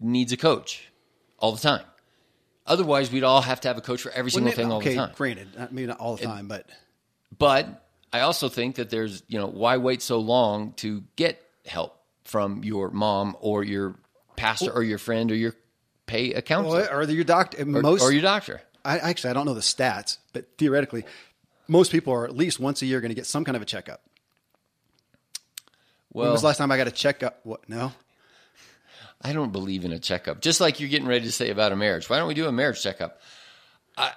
[0.00, 0.90] needs a coach
[1.38, 1.84] all the time.
[2.66, 4.80] Otherwise, we'd all have to have a coach for every single Wouldn't it- thing all
[4.80, 5.12] the time.
[5.16, 6.66] granted, uh, I mean not all the time, but
[7.36, 11.96] But I also think that there's, you know, why wait so long to get help
[12.24, 13.96] from your mom or your
[14.36, 15.54] pastor or your friend or your
[16.06, 17.62] pay a counselor or, your doctor.
[17.62, 18.60] or, Most or your doctor?
[18.84, 21.04] I actually I don't know the stats, but theoretically,
[21.68, 23.66] most people are at least once a year going to get some kind of a
[23.66, 24.02] checkup.
[26.12, 27.40] Well, when was the last time I got a checkup?
[27.44, 27.68] What?
[27.68, 27.92] No.
[29.22, 30.40] I don't believe in a checkup.
[30.40, 32.08] Just like you're getting ready to say about a marriage.
[32.08, 33.20] Why don't we do a marriage checkup?
[33.96, 34.12] I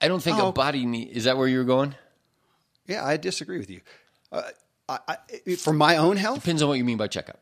[0.00, 0.48] I don't think Oh.
[0.48, 1.94] a body need, is that where you were going?
[2.86, 3.80] Yeah, I disagree with you.
[4.30, 4.42] Uh,
[4.88, 7.40] I, I, for my own health, Depends on what you mean by checkup.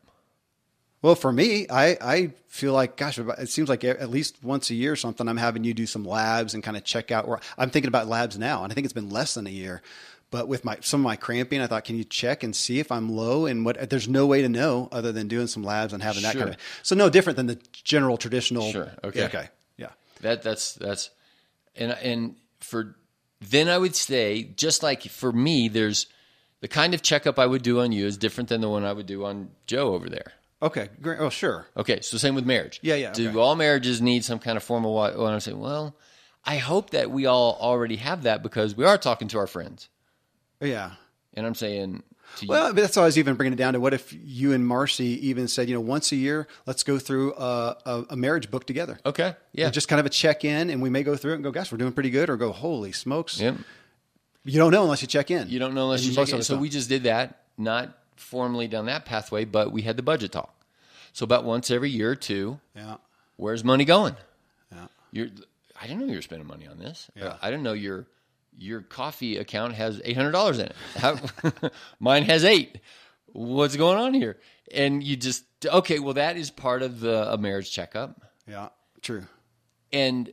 [1.01, 4.75] Well, for me, I, I feel like, gosh, it seems like at least once a
[4.75, 7.27] year or something, I'm having you do some labs and kind of check out.
[7.27, 9.81] Where I'm thinking about labs now, and I think it's been less than a year.
[10.31, 12.91] But with my some of my cramping, I thought, can you check and see if
[12.91, 13.45] I'm low?
[13.45, 13.89] And what?
[13.89, 16.57] There's no way to know other than doing some labs and having that kind of.
[16.81, 18.71] So no different than the general traditional.
[18.71, 18.91] Sure.
[19.03, 19.19] Okay.
[19.19, 19.49] Yeah, okay.
[19.77, 19.89] Yeah.
[20.21, 21.11] That that's that's
[21.75, 22.95] and and for
[23.41, 26.07] then I would say just like for me, there's
[26.61, 28.93] the kind of checkup I would do on you is different than the one I
[28.93, 30.33] would do on Joe over there.
[30.61, 30.89] Okay.
[31.01, 31.19] Great.
[31.19, 31.67] Oh, sure.
[31.77, 32.79] Okay, so same with marriage.
[32.81, 33.37] Yeah, yeah, Do okay.
[33.37, 34.93] all marriages need some kind of formal?
[34.95, 35.95] Well, I'm saying, well,
[36.45, 39.89] I hope that we all already have that because we are talking to our friends,
[40.61, 40.91] Yeah.
[41.33, 42.03] and I'm saying
[42.37, 44.53] to Well, but that's why I was even bringing it down to what if you
[44.53, 48.15] and Marcy even said, you know, once a year, let's go through a, a, a
[48.15, 48.99] marriage book together.
[49.05, 51.43] okay, yeah, Just kind of a check in, and we may go through it and
[51.43, 53.39] go, gosh, we're doing pretty good, or go, holy smokes.
[53.41, 53.55] Yep.
[54.45, 55.49] You don't know unless you check in.
[55.49, 56.61] You don't know unless And you check the So time.
[56.61, 60.53] we just did that, not formally down that pathway, but we had the budget talk.
[61.13, 62.97] So about once every year or two, Yeah.
[63.37, 64.15] where's money going?
[64.71, 64.87] Yeah.
[65.11, 65.27] You're,
[65.81, 67.09] I didn't know you were spending money on this.
[67.15, 67.37] Yeah.
[67.41, 68.05] I didn't know your
[68.57, 70.75] your coffee account has eight hundred dollars in it.
[70.95, 71.17] How,
[71.99, 72.79] mine has eight.
[73.33, 74.37] What's going on here?
[74.73, 75.99] And you just okay.
[75.99, 78.21] Well, that is part of the a marriage checkup.
[78.47, 78.69] Yeah.
[79.01, 79.25] True.
[79.91, 80.31] And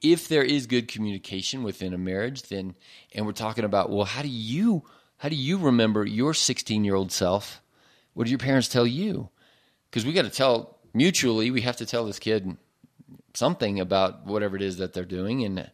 [0.00, 2.74] if there is good communication within a marriage, then
[3.12, 4.84] and we're talking about well, how do you
[5.18, 7.60] how do you remember your 16 year old self?
[8.14, 9.28] What did your parents tell you?
[9.90, 11.50] Because we got to tell mutually.
[11.50, 12.56] We have to tell this kid
[13.34, 15.70] something about whatever it is that they're doing, and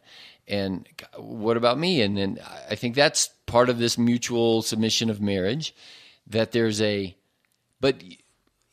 [0.47, 0.87] and
[1.17, 2.01] what about me?
[2.01, 2.39] And then
[2.69, 5.73] I think that's part of this mutual submission of marriage.
[6.27, 7.15] That there's a,
[7.81, 8.01] but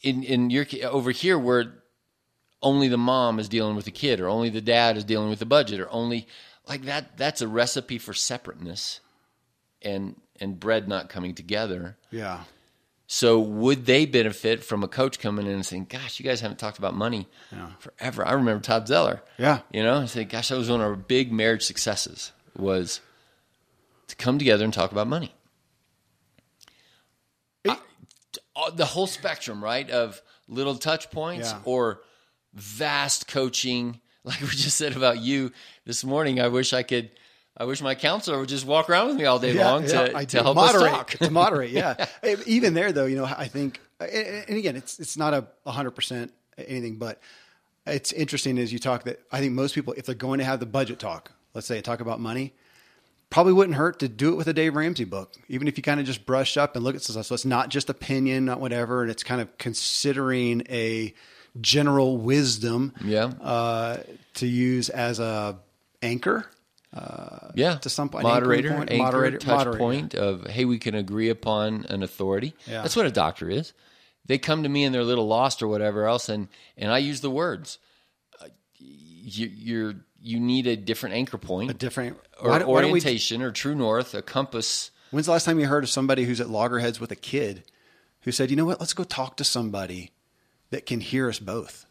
[0.03, 1.75] in in your over here where
[2.63, 5.39] only the mom is dealing with the kid or only the dad is dealing with
[5.39, 6.27] the budget or only
[6.69, 9.01] like that that's a recipe for separateness
[9.83, 12.45] and and bread not coming together Yeah.
[13.07, 16.59] so would they benefit from a coach coming in and saying gosh you guys haven't
[16.59, 17.29] talked about money
[17.79, 19.61] forever i remember todd zeller Yeah.
[19.73, 23.01] you know i say gosh that was one of our big marriage successes was
[24.09, 25.35] to come together and talk about money
[27.69, 27.79] I-
[28.75, 31.61] the whole spectrum right of little touch points Yeah.
[31.65, 32.03] or
[32.55, 35.53] vast coaching like we just said about you
[35.87, 37.11] this morning i wish i could
[37.61, 40.25] i wish my counselor would just walk around with me all day long to, I
[40.25, 40.43] to do.
[40.43, 42.07] help moderate, us talk to moderate, yeah.
[42.47, 45.35] Even there, though, you know, I think, and again, it's it's not
[45.67, 47.21] a hundred percent anything, but
[47.87, 50.59] it's interesting as you talk that I think most people, if they're going to have
[50.61, 52.53] the budget talk, let's say talk about money,
[53.31, 56.01] probably wouldn't hurt to do it with a Dave Ramsey book, even if you kind
[56.01, 57.27] of just brush up and look at stuff.
[57.27, 61.15] So it's not just opinion, not whatever, and it's kind of considering a
[61.61, 63.25] general wisdom, Yeah.
[63.41, 63.99] uh,
[64.35, 65.59] to use as a
[66.03, 66.47] anchor.
[67.55, 69.79] Yeah to some point, moderator point, anchor, moderator- touch moderator.
[69.79, 72.83] point of hey we can agree upon an authority Yeah.
[72.83, 73.73] that's what a doctor is
[74.27, 76.99] they come to me and they're a little lost or whatever else and and i
[76.99, 77.79] use the words
[78.41, 78.47] uh,
[78.77, 82.89] you, you're you need a different anchor point A different or why don't- why we-
[82.89, 86.41] orientation or true north a compass When's the last time you heard of somebody who's
[86.41, 87.65] at loggerheads with a kid
[88.21, 90.13] who said, you know what, let's go talk to somebody
[90.71, 91.85] that can hear us both?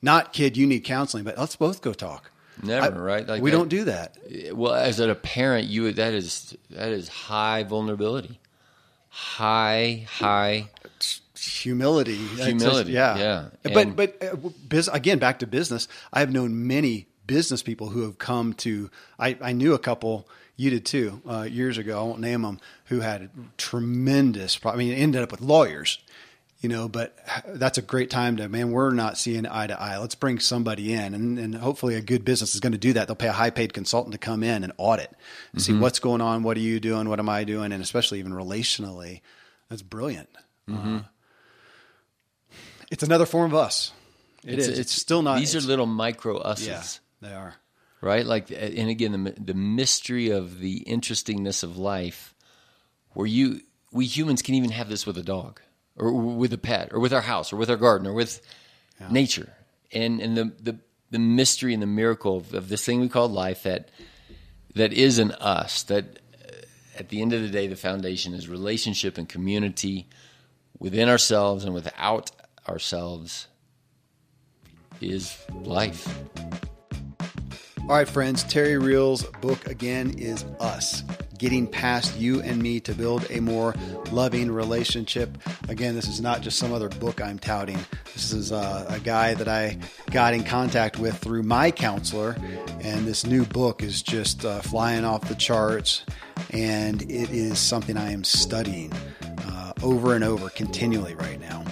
[0.00, 2.30] Not, kid, you need counseling, but let's both go talk.
[2.62, 4.16] Never I- right like we that- don't do that.
[4.54, 8.38] well as a parent you that is that is high vulnerability
[9.08, 10.68] high high
[11.42, 12.18] Humility.
[12.36, 13.16] Just- Humility, yeah.
[13.18, 13.48] yeah.
[13.62, 18.02] But, And- but uh, again, back to business, I have known many business people who
[18.02, 22.02] have come to, I, I knew a couple, you did too, uh, years ago, I
[22.02, 25.98] won't name them, who had tremendous, I mean, ended up with lawyers
[26.60, 27.16] you know, but
[27.46, 29.98] that's a great time to, man, we're not seeing eye to eye.
[29.98, 31.14] Let's bring somebody in.
[31.14, 33.06] And, and hopefully a good business is going to do that.
[33.06, 35.58] They'll pay a high paid consultant to come in and audit, mm-hmm.
[35.58, 36.42] see what's going on.
[36.42, 37.08] What are you doing?
[37.08, 37.72] What am I doing?
[37.72, 39.22] And especially even relationally,
[39.70, 40.28] that's brilliant.
[40.68, 40.96] Mm-hmm.
[40.98, 41.00] Uh,
[42.90, 43.92] it's another form of us.
[44.44, 44.78] It it's, is.
[44.78, 45.38] It's, still not.
[45.38, 46.66] These are little micro us's.
[46.66, 47.54] Yeah, they are.
[48.02, 48.26] Right?
[48.26, 52.34] Like, and again, the, the mystery of the interestingness of life,
[53.12, 53.60] where you,
[53.92, 55.60] we humans can even have this with a dog
[55.96, 58.40] or with a pet or with our house or with our garden or with
[59.00, 59.08] yeah.
[59.10, 59.52] nature.
[59.92, 60.78] And, and the, the,
[61.10, 63.90] the mystery and the miracle of, of this thing we call life that,
[64.74, 66.52] that is in us, that uh,
[66.98, 70.08] at the end of the day, the foundation is relationship and community
[70.78, 72.30] within ourselves and without
[72.68, 73.48] ourselves
[75.00, 76.06] is life.
[77.90, 81.02] All right, friends, Terry Real's book again is Us
[81.38, 83.74] Getting Past You and Me to Build a More
[84.12, 85.36] Loving Relationship.
[85.68, 87.80] Again, this is not just some other book I'm touting.
[88.14, 89.76] This is uh, a guy that I
[90.12, 92.36] got in contact with through my counselor,
[92.80, 96.04] and this new book is just uh, flying off the charts,
[96.50, 98.92] and it is something I am studying
[99.48, 101.64] uh, over and over continually right now.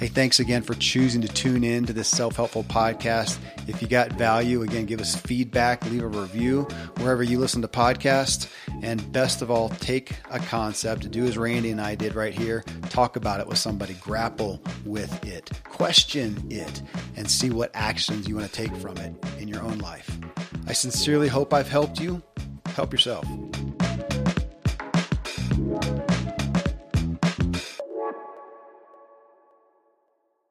[0.00, 3.38] Hey, thanks again for choosing to tune in to this self helpful podcast.
[3.68, 6.62] If you got value, again, give us feedback, leave a review
[6.96, 8.50] wherever you listen to podcasts.
[8.80, 12.64] And best of all, take a concept, do as Randy and I did right here,
[12.88, 16.80] talk about it with somebody, grapple with it, question it,
[17.16, 20.18] and see what actions you want to take from it in your own life.
[20.66, 22.22] I sincerely hope I've helped you.
[22.74, 23.26] Help yourself.